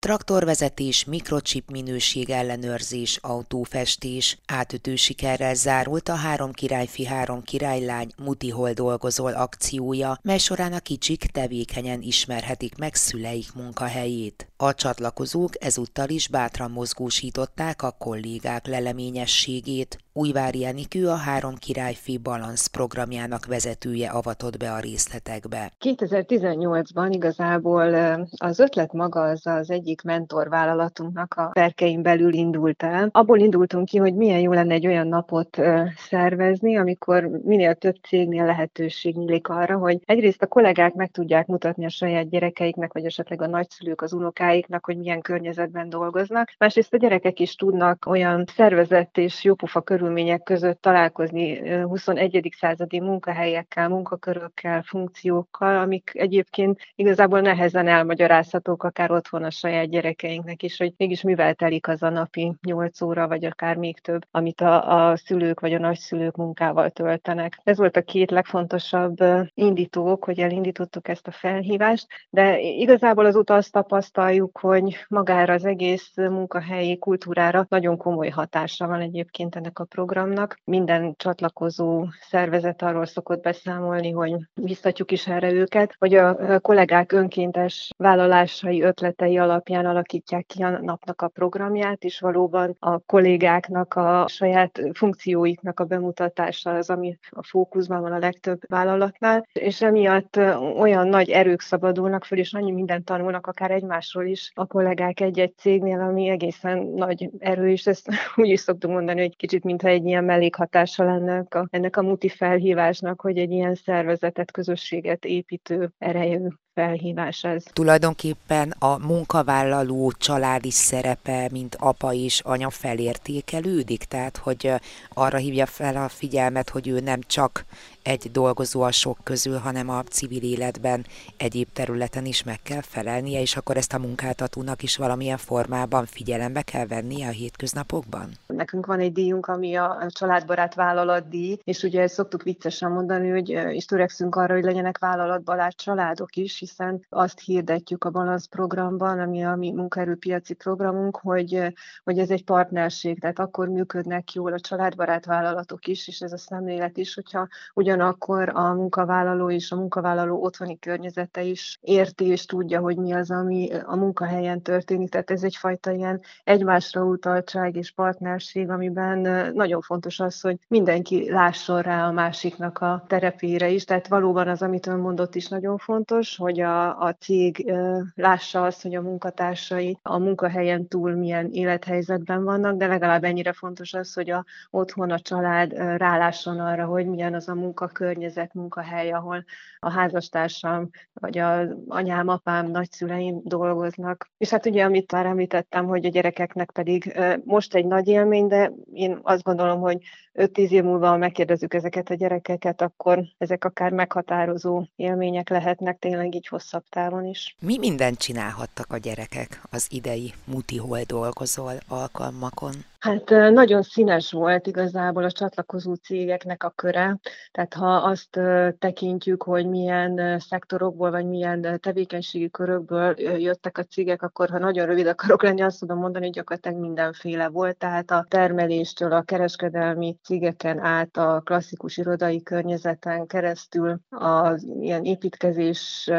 Traktorvezetés, 0.00 1.04
mikrochip 1.04 1.70
minőség 1.70 2.30
ellenőrzés, 2.30 3.18
autófestés, 3.22 4.38
átütő 4.46 4.96
sikerrel 4.96 5.54
zárult 5.54 6.08
a 6.08 6.14
Három 6.14 6.52
királyfi, 6.52 7.06
három 7.06 7.42
királylány 7.42 8.10
Mutihol 8.16 8.72
dolgozol 8.72 9.32
akciója, 9.32 10.18
mely 10.22 10.38
során 10.38 10.72
a 10.72 10.78
kicsik 10.78 11.24
tevékenyen 11.24 12.02
ismerhetik 12.02 12.76
meg 12.76 12.94
szüleik 12.94 13.52
munkahelyét. 13.54 14.48
A 14.56 14.74
csatlakozók 14.74 15.64
ezúttal 15.64 16.08
is 16.08 16.28
bátran 16.28 16.70
mozgósították 16.70 17.82
a 17.82 17.90
kollégák 17.90 18.66
leleményességét. 18.66 19.98
Újvári 20.12 20.64
Enikő 20.64 21.08
a 21.08 21.14
Három 21.14 21.54
Királyfi 21.54 22.18
Balansz 22.18 22.66
programjának 22.66 23.46
vezetője 23.46 24.08
avatott 24.10 24.56
be 24.56 24.72
a 24.72 24.78
részletekbe. 24.78 25.70
2018-ban 25.80 27.08
igazából 27.10 27.94
az 28.36 28.58
ötlet 28.58 28.92
maga 28.92 29.20
az 29.20 29.46
az 29.46 29.70
egyik 29.70 30.02
mentorvállalatunknak 30.02 31.34
a 31.34 31.46
perkein 31.52 32.02
belül 32.02 32.32
indult 32.32 32.82
el. 32.82 33.08
Abból 33.12 33.38
indultunk 33.38 33.88
ki, 33.88 33.98
hogy 33.98 34.14
milyen 34.14 34.40
jó 34.40 34.52
lenne 34.52 34.74
egy 34.74 34.86
olyan 34.86 35.08
napot 35.08 35.58
szervezni, 35.96 36.76
amikor 36.76 37.24
minél 37.44 37.74
több 37.74 37.96
cégnél 38.08 38.44
lehetőség 38.44 39.16
nyílik 39.16 39.48
arra, 39.48 39.76
hogy 39.78 39.98
egyrészt 40.04 40.42
a 40.42 40.46
kollégák 40.46 40.94
meg 40.94 41.10
tudják 41.10 41.46
mutatni 41.46 41.84
a 41.84 41.88
saját 41.90 42.28
gyerekeiknek, 42.28 42.92
vagy 42.92 43.04
esetleg 43.04 43.42
a 43.42 43.46
nagyszülők 43.46 44.02
az 44.02 44.12
unokáiknak, 44.12 44.84
hogy 44.84 44.96
milyen 44.96 45.20
környezetben 45.20 45.88
dolgoznak. 45.88 46.54
Másrészt 46.58 46.94
a 46.94 46.96
gyerekek 46.96 47.40
is 47.40 47.54
tudnak 47.54 48.06
olyan 48.06 48.44
szervezett 48.54 49.18
és 49.18 49.44
jópofa 49.44 49.80
körülmények 50.00 50.42
között 50.42 50.82
találkozni 50.82 51.68
21. 51.82 52.54
századi 52.56 53.00
munkahelyekkel, 53.00 53.88
munkakörökkel, 53.88 54.82
funkciókkal, 54.82 55.78
amik 55.78 56.10
egyébként 56.14 56.80
igazából 56.94 57.40
nehezen 57.40 57.86
elmagyarázhatók 57.88 58.84
akár 58.84 59.10
otthon 59.10 59.44
a 59.44 59.50
saját 59.50 59.90
gyerekeinknek 59.90 60.62
is, 60.62 60.76
hogy 60.76 60.92
mégis 60.96 61.22
mivel 61.22 61.54
telik 61.54 61.88
az 61.88 62.02
a 62.02 62.08
napi 62.08 62.52
8 62.62 63.00
óra, 63.00 63.28
vagy 63.28 63.44
akár 63.44 63.76
még 63.76 63.98
több, 63.98 64.20
amit 64.30 64.60
a, 64.60 65.08
a 65.10 65.16
szülők 65.16 65.60
vagy 65.60 65.72
a 65.72 65.78
nagyszülők 65.78 66.36
munkával 66.36 66.90
töltenek. 66.90 67.60
Ez 67.62 67.78
volt 67.78 67.96
a 67.96 68.02
két 68.02 68.30
legfontosabb 68.30 69.16
indítók, 69.54 70.24
hogy 70.24 70.38
elindítottuk 70.38 71.08
ezt 71.08 71.26
a 71.26 71.30
felhívást, 71.30 72.06
de 72.30 72.60
igazából 72.60 73.26
azóta 73.26 73.54
azt 73.54 73.72
tapasztaljuk, 73.72 74.58
hogy 74.58 74.96
magára 75.08 75.52
az 75.52 75.64
egész 75.64 76.12
munkahelyi 76.16 76.98
kultúrára 76.98 77.66
nagyon 77.68 77.96
komoly 77.96 78.28
hatása 78.28 78.86
van 78.86 79.00
egyébként 79.00 79.56
ennek 79.56 79.78
a 79.78 79.89
programnak. 79.90 80.56
Minden 80.64 81.14
csatlakozó 81.16 82.06
szervezet 82.20 82.82
arról 82.82 83.06
szokott 83.06 83.42
beszámolni, 83.42 84.10
hogy 84.10 84.34
biztatjuk 84.54 85.10
is 85.10 85.26
erre 85.26 85.52
őket, 85.52 85.94
hogy 85.98 86.14
a 86.14 86.60
kollégák 86.60 87.12
önkéntes 87.12 87.90
vállalásai, 87.96 88.82
ötletei 88.82 89.38
alapján 89.38 89.86
alakítják 89.86 90.46
ki 90.46 90.62
a 90.62 90.80
napnak 90.80 91.22
a 91.22 91.28
programját, 91.28 92.04
és 92.04 92.20
valóban 92.20 92.76
a 92.78 92.98
kollégáknak 92.98 93.94
a 93.94 94.28
saját 94.28 94.80
funkcióiknak 94.92 95.80
a 95.80 95.84
bemutatása 95.84 96.70
az, 96.70 96.90
ami 96.90 97.18
a 97.30 97.44
fókuszban 97.44 98.00
van 98.00 98.12
a 98.12 98.18
legtöbb 98.18 98.60
vállalatnál, 98.68 99.46
és 99.52 99.82
emiatt 99.82 100.36
olyan 100.78 101.08
nagy 101.08 101.30
erők 101.30 101.60
szabadulnak 101.60 102.24
föl, 102.24 102.38
és 102.38 102.52
annyi 102.52 102.72
mindent 102.72 103.04
tanulnak 103.04 103.46
akár 103.46 103.70
egymásról 103.70 104.26
is 104.26 104.50
a 104.54 104.66
kollégák 104.66 105.20
egy-egy 105.20 105.56
cégnél, 105.56 106.00
ami 106.00 106.28
egészen 106.28 106.78
nagy 106.78 107.30
erő, 107.38 107.70
és 107.70 107.86
ezt 107.86 108.08
úgy 108.36 108.48
is 108.48 108.60
szoktunk 108.60 108.94
mondani, 108.94 109.20
hogy 109.20 109.36
kicsit 109.36 109.64
mintha 109.82 110.00
egy 110.00 110.06
ilyen 110.06 110.24
mellékhatása 110.24 111.04
lenne 111.04 111.38
a, 111.38 111.66
ennek 111.70 111.96
a 111.96 112.02
muti 112.02 112.28
felhívásnak, 112.28 113.20
hogy 113.20 113.38
egy 113.38 113.50
ilyen 113.50 113.74
szervezetet, 113.74 114.50
közösséget 114.50 115.24
építő 115.24 115.92
erejű 115.98 116.46
felhívás 116.74 117.44
ez. 117.44 117.64
Tulajdonképpen 117.72 118.74
a 118.78 119.06
munkavállaló 119.06 120.12
családi 120.18 120.70
szerepe, 120.70 121.48
mint 121.52 121.76
apa 121.78 122.12
és 122.12 122.40
anya 122.40 122.70
felértékelődik, 122.70 124.04
tehát 124.04 124.36
hogy 124.36 124.72
arra 125.14 125.36
hívja 125.36 125.66
fel 125.66 125.96
a 125.96 126.08
figyelmet, 126.08 126.70
hogy 126.70 126.88
ő 126.88 127.00
nem 127.00 127.20
csak 127.26 127.64
egy 128.02 128.30
dolgozó 128.30 128.82
a 128.82 128.90
sok 128.90 129.18
közül, 129.22 129.58
hanem 129.58 129.88
a 129.88 130.02
civil 130.02 130.42
életben 130.42 131.06
egyéb 131.36 131.68
területen 131.72 132.24
is 132.24 132.42
meg 132.42 132.58
kell 132.62 132.80
felelnie, 132.80 133.40
és 133.40 133.56
akkor 133.56 133.76
ezt 133.76 133.92
a 133.92 133.98
munkáltatónak 133.98 134.82
is 134.82 134.96
valamilyen 134.96 135.36
formában 135.36 136.06
figyelembe 136.06 136.62
kell 136.62 136.86
vennie 136.86 137.26
a 137.26 137.30
hétköznapokban? 137.30 138.30
Nekünk 138.46 138.86
van 138.86 139.00
egy 139.00 139.12
díjunk, 139.12 139.46
ami 139.46 139.74
a 139.76 140.06
családbarát 140.08 140.74
vállalatdíj, 140.74 141.58
és 141.64 141.82
ugye 141.82 142.00
ezt 142.00 142.14
szoktuk 142.14 142.42
viccesen 142.42 142.90
mondani, 142.90 143.28
hogy 143.28 143.48
és 143.48 143.84
törekszünk 143.84 144.34
arra, 144.34 144.54
hogy 144.54 144.64
legyenek 144.64 144.98
vállalatbarát 144.98 145.76
családok 145.76 146.36
is, 146.36 146.60
hiszen 146.70 147.06
azt 147.08 147.40
hirdetjük 147.40 148.04
a 148.04 148.10
Balance 148.10 148.46
programban, 148.50 149.18
ami 149.18 149.44
a 149.44 149.56
mi 149.56 149.72
munkaerőpiaci 149.72 150.54
programunk, 150.54 151.16
hogy, 151.16 151.72
hogy 152.04 152.18
ez 152.18 152.30
egy 152.30 152.44
partnerség, 152.44 153.20
tehát 153.20 153.38
akkor 153.38 153.68
működnek 153.68 154.32
jól 154.32 154.52
a 154.52 154.60
családbarát 154.60 155.24
vállalatok 155.24 155.86
is, 155.86 156.08
és 156.08 156.20
ez 156.20 156.32
a 156.32 156.38
szemlélet 156.38 156.96
is, 156.96 157.14
hogyha 157.14 157.48
ugyanakkor 157.74 158.48
a 158.54 158.74
munkavállaló 158.74 159.50
és 159.50 159.70
a 159.70 159.76
munkavállaló 159.76 160.42
otthoni 160.42 160.78
környezete 160.78 161.42
is 161.42 161.78
érti 161.80 162.24
és 162.24 162.44
tudja, 162.44 162.80
hogy 162.80 162.96
mi 162.96 163.12
az, 163.12 163.30
ami 163.30 163.70
a 163.84 163.96
munkahelyen 163.96 164.62
történik. 164.62 165.08
Tehát 165.10 165.30
ez 165.30 165.42
egyfajta 165.42 165.90
ilyen 165.90 166.20
egymásra 166.44 167.04
utaltság 167.04 167.76
és 167.76 167.92
partnerség, 167.92 168.70
amiben 168.70 169.52
nagyon 169.54 169.80
fontos 169.80 170.20
az, 170.20 170.40
hogy 170.40 170.56
mindenki 170.68 171.30
lásson 171.30 171.82
rá 171.82 172.06
a 172.06 172.12
másiknak 172.12 172.78
a 172.78 173.04
terepére 173.06 173.68
is. 173.68 173.84
Tehát 173.84 174.08
valóban 174.08 174.48
az, 174.48 174.62
amit 174.62 174.86
ön 174.86 174.98
mondott 174.98 175.34
is 175.34 175.48
nagyon 175.48 175.78
fontos, 175.78 176.36
hogy 176.36 176.49
hogy 176.50 176.60
a, 176.60 176.98
a 176.98 177.12
cég 177.12 177.72
lássa 178.14 178.62
azt, 178.62 178.82
hogy 178.82 178.94
a 178.94 179.00
munkatársai 179.00 179.98
a 180.02 180.18
munkahelyen 180.18 180.88
túl 180.88 181.14
milyen 181.14 181.50
élethelyzetben 181.52 182.44
vannak, 182.44 182.76
de 182.76 182.86
legalább 182.86 183.24
ennyire 183.24 183.52
fontos 183.52 183.94
az, 183.94 184.14
hogy 184.14 184.30
a 184.30 184.44
otthon 184.70 185.10
a 185.10 185.18
család 185.18 185.72
rálásson 185.72 186.60
arra, 186.60 186.84
hogy 186.86 187.06
milyen 187.06 187.34
az 187.34 187.48
a 187.48 187.54
munkakörnyezet, 187.54 188.54
munkahely, 188.54 189.10
ahol 189.10 189.44
a 189.78 189.90
házastársam, 189.90 190.90
vagy 191.12 191.38
az 191.38 191.76
anyám, 191.88 192.28
apám, 192.28 192.70
nagyszüleim 192.70 193.40
dolgoznak. 193.44 194.30
És 194.38 194.50
hát 194.50 194.66
ugye, 194.66 194.84
amit 194.84 195.12
már 195.12 195.26
említettem, 195.26 195.86
hogy 195.86 196.04
a 196.04 196.08
gyerekeknek 196.08 196.70
pedig 196.70 197.20
most 197.44 197.74
egy 197.74 197.86
nagy 197.86 198.08
élmény, 198.08 198.46
de 198.46 198.72
én 198.92 199.18
azt 199.22 199.42
gondolom, 199.42 199.80
hogy 199.80 199.98
5-10 200.34 200.70
év 200.70 200.82
múlva, 200.82 201.08
ha 201.08 201.16
megkérdezzük 201.16 201.74
ezeket 201.74 202.10
a 202.10 202.14
gyerekeket, 202.14 202.80
akkor 202.80 203.22
ezek 203.38 203.64
akár 203.64 203.92
meghatározó 203.92 204.84
élmények 204.96 205.48
lehetnek 205.48 205.98
tényleg 205.98 206.34
így 206.40 206.46
hosszabb 206.46 206.84
távon 206.88 207.24
is. 207.24 207.56
Mi 207.58 207.78
mindent 207.78 208.18
csinálhattak 208.18 208.92
a 208.92 208.96
gyerekek 208.96 209.62
az 209.70 209.86
idei 209.90 210.34
Muti 210.44 210.76
Hol 210.76 211.02
dolgozol 211.02 211.78
alkalmakon? 211.88 212.89
Hát 213.00 213.30
nagyon 213.30 213.82
színes 213.82 214.32
volt 214.32 214.66
igazából 214.66 215.24
a 215.24 215.30
csatlakozó 215.30 215.94
cégeknek 215.94 216.64
a 216.64 216.70
köre, 216.70 217.18
tehát 217.52 217.74
ha 217.74 217.94
azt 217.94 218.40
tekintjük, 218.78 219.42
hogy 219.42 219.66
milyen 219.66 220.38
szektorokból 220.38 221.10
vagy 221.10 221.26
milyen 221.26 221.78
tevékenységi 221.80 222.50
körökből 222.50 223.14
jöttek 223.20 223.78
a 223.78 223.82
cégek, 223.82 224.22
akkor 224.22 224.50
ha 224.50 224.58
nagyon 224.58 224.86
rövid 224.86 225.06
akarok 225.06 225.42
lenni, 225.42 225.62
azt 225.62 225.78
tudom 225.78 225.98
mondani, 225.98 226.24
hogy 226.24 226.34
gyakorlatilag 226.34 226.78
mindenféle 226.78 227.48
volt, 227.48 227.76
tehát 227.76 228.10
a 228.10 228.26
termeléstől 228.28 229.12
a 229.12 229.22
kereskedelmi 229.22 230.16
cégeken 230.22 230.78
át 230.78 231.16
a 231.16 231.40
klasszikus 231.44 231.96
irodai 231.96 232.42
környezeten 232.42 233.26
keresztül 233.26 234.00
az 234.08 234.66
ilyen 234.80 235.04
építkezés 235.04 236.10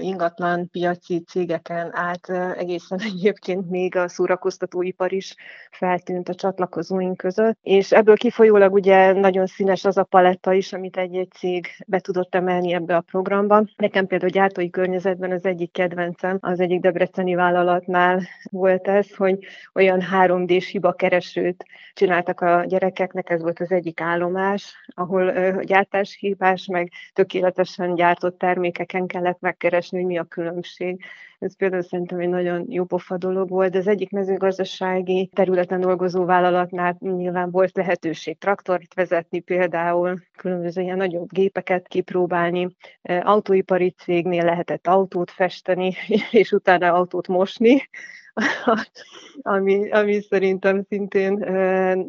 ingatlan 0.00 0.70
piaci 0.70 1.24
cégeken 1.26 1.96
át 1.96 2.28
egészen 2.56 3.00
egyébként 3.14 3.70
még 3.70 3.96
a 3.96 4.08
szórakoztatóipar 4.08 5.12
is 5.12 5.34
feltűnt 5.74 6.28
a 6.28 6.34
csatlakozóink 6.34 7.16
között, 7.16 7.58
és 7.62 7.92
ebből 7.92 8.16
kifolyólag 8.16 8.72
ugye 8.72 9.12
nagyon 9.12 9.46
színes 9.46 9.84
az 9.84 9.96
a 9.96 10.04
paletta 10.04 10.52
is, 10.52 10.72
amit 10.72 10.96
egy-egy 10.96 11.30
cég 11.30 11.66
be 11.86 11.98
tudott 11.98 12.34
emelni 12.34 12.72
ebbe 12.72 12.96
a 12.96 13.00
programba. 13.00 13.64
Nekem 13.76 14.06
például 14.06 14.30
gyártói 14.30 14.70
környezetben 14.70 15.30
az 15.30 15.44
egyik 15.44 15.72
kedvencem 15.72 16.38
az 16.40 16.60
egyik 16.60 16.80
debreceni 16.80 17.34
vállalatnál 17.34 18.20
volt 18.50 18.88
ez, 18.88 19.14
hogy 19.16 19.38
olyan 19.74 20.02
3D-s 20.12 20.70
hibakeresőt 20.70 21.64
csináltak 21.94 22.40
a 22.40 22.64
gyerekeknek, 22.66 23.30
ez 23.30 23.42
volt 23.42 23.60
az 23.60 23.72
egyik 23.72 24.00
állomás, 24.00 24.74
ahol 24.94 25.32
gyártáshibás, 25.62 26.66
meg 26.66 26.90
tökéletesen 27.12 27.94
gyártott 27.94 28.38
termékeken 28.38 29.06
kellett 29.06 29.40
megkeresni, 29.40 29.98
hogy 29.98 30.06
mi 30.06 30.18
a 30.18 30.24
különbség. 30.24 31.04
Ez 31.38 31.56
például 31.56 31.82
szerintem 31.82 32.18
egy 32.18 32.28
nagyon 32.28 32.64
jó 32.68 32.84
pofa 32.84 33.16
dolog 33.16 33.48
volt, 33.48 33.70
de 33.72 33.78
az 33.78 33.86
egyik 33.86 34.10
mezőgazdasági 34.10 35.30
területen 35.66 35.80
dolgozó 35.80 36.24
vállalatnál 36.24 36.96
nyilván 37.00 37.50
volt 37.50 37.76
lehetőség 37.76 38.38
traktort 38.38 38.94
vezetni 38.94 39.40
például, 39.40 40.18
különböző 40.36 40.82
ilyen 40.82 40.96
nagyobb 40.96 41.32
gépeket 41.32 41.88
kipróbálni. 41.88 42.76
Autóipari 43.02 43.90
cégnél 43.90 44.44
lehetett 44.44 44.86
autót 44.86 45.30
festeni, 45.30 45.94
és 46.30 46.52
utána 46.52 46.92
autót 46.92 47.28
mosni, 47.28 47.88
ami, 49.42 49.90
ami 49.90 50.20
szerintem 50.28 50.84
szintén 50.88 51.32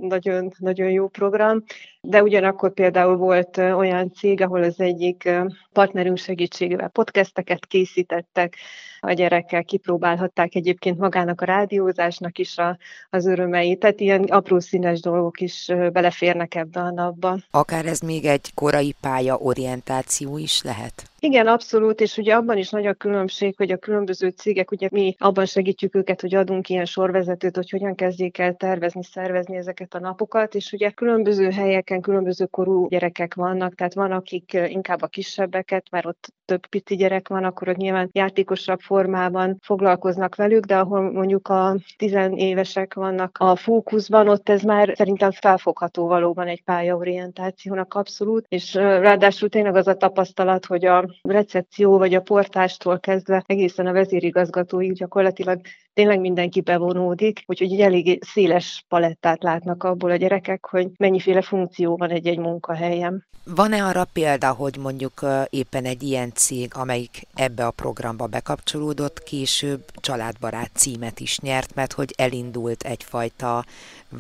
nagyon, 0.02 0.54
nagyon 0.58 0.90
jó 0.90 1.08
program. 1.08 1.64
De 2.02 2.24
ugyanakkor 2.24 2.74
például 2.74 3.16
volt 3.16 3.58
olyan 3.58 4.14
cég, 4.14 4.42
ahol 4.42 4.64
az 4.64 4.80
egyik 4.80 5.30
partnerünk 5.74 6.18
segítségével 6.18 6.90
podcasteket 6.90 7.66
készítettek, 7.66 8.56
a 9.00 9.14
gyerekkel 9.14 9.64
kipróbálhatták 9.64 10.56
egyébként 10.56 10.98
magának 10.98 11.42
a 11.42 11.46
rádiózásnak 11.46 12.38
is 12.38 12.58
a, 12.58 12.78
az 13.10 13.26
örömeit, 13.26 13.80
tehát 13.80 14.00
ilyen 14.00 14.24
apró 14.24 14.60
színes 14.60 15.00
dolgok 15.00 15.42
is 15.42 15.72
beleférnek 15.92 16.56
ebbe 16.56 16.80
a 16.80 16.92
napba. 16.92 17.38
Akár 17.52 17.86
ez 17.86 18.00
még 18.00 18.26
egy 18.26 18.54
korai 18.54 18.96
pálya 19.02 19.38
orientáció 19.38 20.38
is 20.38 20.62
lehet? 20.62 21.10
Igen, 21.26 21.48
abszolút, 21.48 22.02
és 22.02 22.18
ugye 22.18 22.36
abban 22.36 22.58
is 22.58 22.70
nagy 22.70 22.86
a 22.86 22.94
különbség, 22.94 23.58
hogy 23.58 23.72
a 23.72 23.78
különböző 23.78 24.30
cégek, 24.30 24.72
ugye 24.72 24.88
mi 24.92 25.16
abban 25.18 25.46
segítjük 25.46 25.96
őket, 25.96 26.22
hogy 26.22 26.36
adunk 26.36 26.70
ilyen 26.70 26.86
sorvezetőt, 26.86 27.56
hogy 27.56 27.70
hogyan 27.70 27.96
kezdjék 27.96 28.38
el 28.38 28.56
tervezni, 28.56 29.04
szervezni 29.04 29.56
ezeket 29.56 29.94
a 29.94 30.00
napokat, 30.00 30.56
és 30.56 30.72
ugye 30.72 30.90
különböző 30.90 31.50
helyeken, 31.50 32.02
különböző 32.02 32.46
korú 32.46 32.88
gyerekek 32.88 33.34
vannak, 33.34 33.76
tehát 33.76 33.94
van, 33.94 34.12
akik 34.12 34.54
inkább 34.54 35.02
a 35.02 35.08
kisebbeket, 35.08 35.88
mert 35.92 36.06
ott 36.06 36.34
több 36.46 36.68
pici 36.68 36.96
gyerek 36.96 37.28
van, 37.28 37.44
akkor 37.44 37.70
ott 37.70 37.76
nyilván 37.76 38.10
játékosabb 38.12 38.80
formában 38.80 39.58
foglalkoznak 39.62 40.36
velük, 40.36 40.66
de 40.66 40.78
ahol 40.78 41.12
mondjuk 41.12 41.48
a 41.48 41.76
tizenévesek 41.98 42.94
vannak 42.94 43.38
a 43.40 43.56
fókuszban, 43.56 44.28
ott 44.28 44.50
ez 44.50 44.62
már 44.62 44.94
szerintem 44.96 45.32
felfogható 45.32 46.08
valóban 46.08 46.48
egy 46.48 46.64
pályaorientációnak 46.64 47.94
abszolút, 47.94 48.46
és 48.48 48.74
ráadásul 48.74 49.50
tényleg 49.50 49.76
az 49.76 49.88
a 49.88 49.96
tapasztalat, 49.96 50.66
hogy 50.66 50.86
a 50.86 51.15
recepció 51.22 51.98
vagy 51.98 52.14
a 52.14 52.22
portástól 52.22 53.00
kezdve 53.00 53.44
egészen 53.46 53.88
a 53.88 53.92
vezérigazgatóig 53.92 54.94
gyakorlatilag 54.94 55.62
tényleg 55.96 56.20
mindenki 56.20 56.62
bevonódik, 56.62 57.44
úgyhogy 57.46 57.74
egy 57.74 57.82
elég 57.82 58.24
széles 58.24 58.86
palettát 58.88 59.44
látnak 59.44 59.84
abból 59.84 60.12
a 60.12 60.16
gyerekek, 60.16 60.66
hogy 60.66 60.88
mennyiféle 60.98 61.42
funkció 61.42 61.98
van 61.98 62.10
egy-egy 62.10 62.40
munkahelyen. 62.40 63.26
Van-e 63.56 63.84
arra 63.84 64.06
példa, 64.14 64.54
hogy 64.54 64.78
mondjuk 64.78 65.26
éppen 65.50 65.86
egy 65.86 66.04
ilyen 66.04 66.32
cég, 66.34 66.72
amelyik 66.74 67.22
ebbe 67.34 67.66
a 67.66 67.72
programba 67.72 68.28
bekapcsolódott, 68.28 69.24
később 69.24 69.84
családbarát 69.96 70.70
címet 70.74 71.20
is 71.20 71.40
nyert, 71.40 71.76
mert 71.76 71.94
hogy 71.94 72.14
elindult 72.18 72.84
egyfajta 72.84 73.64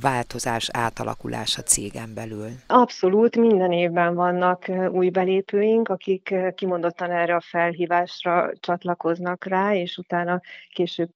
változás, 0.01 0.69
átalakulás 0.73 1.57
a 1.57 1.61
cégen 1.61 2.13
belül? 2.15 2.47
Abszolút, 2.67 3.35
minden 3.35 3.71
évben 3.71 4.15
vannak 4.15 4.71
új 4.91 5.09
belépőink, 5.09 5.89
akik 5.89 6.35
kimondottan 6.55 7.11
erre 7.11 7.35
a 7.35 7.41
felhívásra 7.49 8.51
csatlakoznak 8.59 9.45
rá, 9.45 9.75
és 9.75 9.97
utána 9.97 10.41
később 10.73 11.13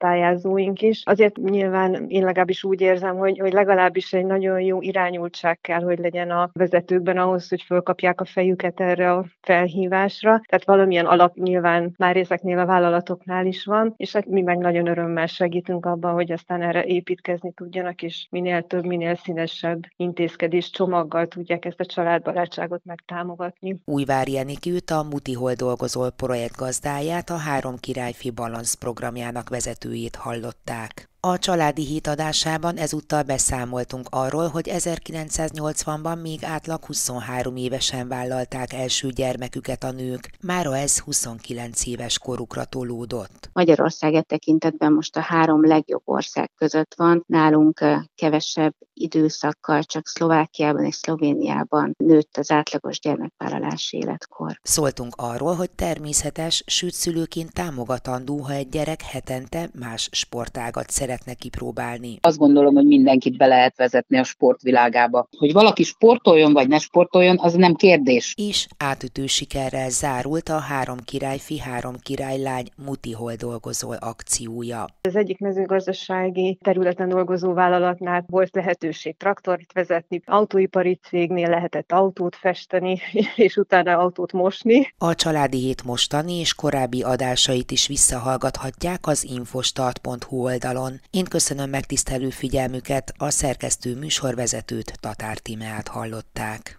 pályázóink 0.50 0.82
is. 0.82 1.02
Azért 1.06 1.38
nyilván 1.38 2.06
én 2.08 2.24
legalábbis 2.24 2.64
úgy 2.64 2.82
érzem, 2.82 3.18
hogy, 3.18 3.40
hogy 3.40 3.54
legalábbis 3.54 4.14
egy 4.14 4.26
nagyon 4.26 4.62
jó 4.62 4.82
irányultság 4.82 5.60
kell, 5.62 5.82
hogy 5.82 6.00
legyen 6.00 6.32
a 6.32 6.50
vezetőkben 6.54 7.18
ahhoz, 7.18 7.50
hogy 7.50 7.62
fölkapják 7.62 8.22
a 8.22 8.26
fejüket 8.26 8.80
erre 8.80 9.12
a 9.12 9.26
felhívásra. 9.42 10.42
Tehát 10.48 10.66
valamilyen 10.66 11.06
alap 11.06 11.36
nyilván 11.36 11.94
már 11.98 12.18
ezeknél 12.18 12.60
a 12.60 12.66
vállalatoknál 12.66 13.46
is 13.46 13.66
van, 13.66 13.94
és 13.98 14.14
hát 14.14 14.26
mi 14.26 14.42
meg 14.42 14.58
nagyon 14.58 14.88
örömmel 14.88 15.28
segítünk 15.28 15.86
abban, 15.86 16.14
hogy 16.14 16.32
aztán 16.32 16.62
erre 16.62 16.84
építkezni 16.84 17.52
tudjanak, 17.56 18.02
és 18.02 18.28
minél 18.30 18.62
több, 18.62 18.86
minél 18.86 19.16
színesebb 19.16 19.80
intézkedés 19.96 20.70
csomaggal 20.70 21.28
tudják 21.28 21.66
ezt 21.66 21.80
a 21.80 21.86
családbarátságot 21.86 22.82
megtámogatni. 22.86 23.80
Újvári 23.86 24.38
Enikőt 24.38 24.90
a 24.90 25.04
Mutihol 25.04 25.54
dolgozó 25.54 26.10
projektgazdáját, 26.16 27.30
a 27.30 27.38
Három 27.38 27.76
Királyfi 27.80 28.32
Balansz 28.32 28.74
programjának 28.74 29.50
vezetőjét 29.50 30.16
hallották. 30.39 31.09
A 31.22 31.38
családi 31.38 31.86
hét 31.86 32.08
adásában 32.08 32.78
ezúttal 32.78 33.24
beszámoltunk 33.24 34.08
arról, 34.10 34.48
hogy 34.48 34.70
1980-ban 34.74 36.22
még 36.22 36.44
átlag 36.44 36.86
23 36.86 37.56
évesen 37.56 38.08
vállalták 38.08 38.74
első 38.74 39.10
gyermeküket 39.10 39.84
a 39.84 39.92
nők, 39.92 40.30
mára 40.42 40.78
ez 40.78 41.00
29 41.00 41.86
éves 41.86 42.20
korukra 42.20 42.66
tolódott. 42.66 43.50
Magyarország 43.54 44.14
e 44.14 44.22
tekintetben 44.22 44.92
most 44.92 45.18
a 45.18 45.22
három 45.22 45.66
legjobb 45.66 46.02
ország 46.06 46.52
között 46.56 46.94
van, 46.96 47.24
nálunk 47.28 47.86
kevesebb 48.16 48.74
időszakkal, 48.94 49.84
csak 49.84 50.08
Szlovákiában 50.08 50.86
és 50.86 50.96
Szlovéniában 50.96 51.96
nőtt 51.98 52.38
az 52.38 52.52
átlagos 52.52 53.00
gyermekvállalási 53.00 53.98
életkor. 53.98 54.60
Szóltunk 54.62 55.14
arról, 55.18 55.56
hogy 55.56 55.72
természetes, 55.72 56.64
sőt 56.66 56.94
szülőként 56.94 57.54
támogatandó, 57.54 58.38
ha 58.38 58.54
egy 58.54 58.70
gyerek 58.70 59.02
hetente 59.02 59.70
más 59.80 60.10
sportágat 60.12 60.90
szeret 60.90 61.08
szeretne 61.10 61.34
kipróbálni. 61.34 62.17
Azt 62.22 62.38
gondolom, 62.38 62.76
hogy 62.76 62.86
mindenkit 62.86 63.38
be 63.38 63.45
lehet 63.45 63.78
vezetni 63.78 64.17
a 64.17 64.24
sportvilágába. 64.24 65.28
Hogy 65.38 65.54
valaki 65.54 65.84
sportoljon 65.84 66.54
vagy 66.54 66.67
ne 66.67 66.80
sportoljon, 66.80 67.38
az 67.39 67.54
nem 67.54 67.74
kérdés. 67.76 68.34
És 68.38 68.67
átütő 68.78 69.28
sikerrel 69.28 69.89
zárult 69.89 70.50
a 70.50 70.60
Három 70.60 70.98
királyfi, 71.06 71.60
Három 71.60 71.95
királylány 72.02 72.67
Mutihol 72.86 73.34
dolgozó 73.34 73.93
akciója. 74.00 74.86
Az 75.02 75.15
egyik 75.15 75.39
mezőgazdasági 75.39 76.58
területen 76.62 77.10
dolgozó 77.10 77.54
vállalatnál 77.54 78.26
volt 78.28 78.56
lehetőség 78.56 79.17
traktort 79.17 79.74
vezetni, 79.74 80.22
autóipari 80.26 81.00
cégnél 81.10 81.50
lehetett 81.50 81.91
autót 81.91 82.36
festeni, 82.36 83.00
és 83.36 83.56
utána 83.56 83.98
autót 83.98 84.32
mosni. 84.32 84.93
A 84.98 85.15
családi 85.15 85.58
hét 85.58 85.84
mostani 85.84 86.34
és 86.34 86.54
korábbi 86.54 87.02
adásait 87.02 87.72
is 87.72 87.88
visszahallgathatják 87.88 89.08
az 89.08 89.24
infostart.hu 89.24 90.43
oldalon. 90.43 90.99
Én 91.10 91.26
köszönöm 91.26 91.70
megtisztelő 91.70 92.30
figyelmüket, 92.30 93.14
a 93.18 93.30
szerkesztő 93.30 93.96
műsorvezetőt 93.96 95.00
Tatár 95.00 95.38
Tímeát 95.38 95.88
hallották. 95.88 96.79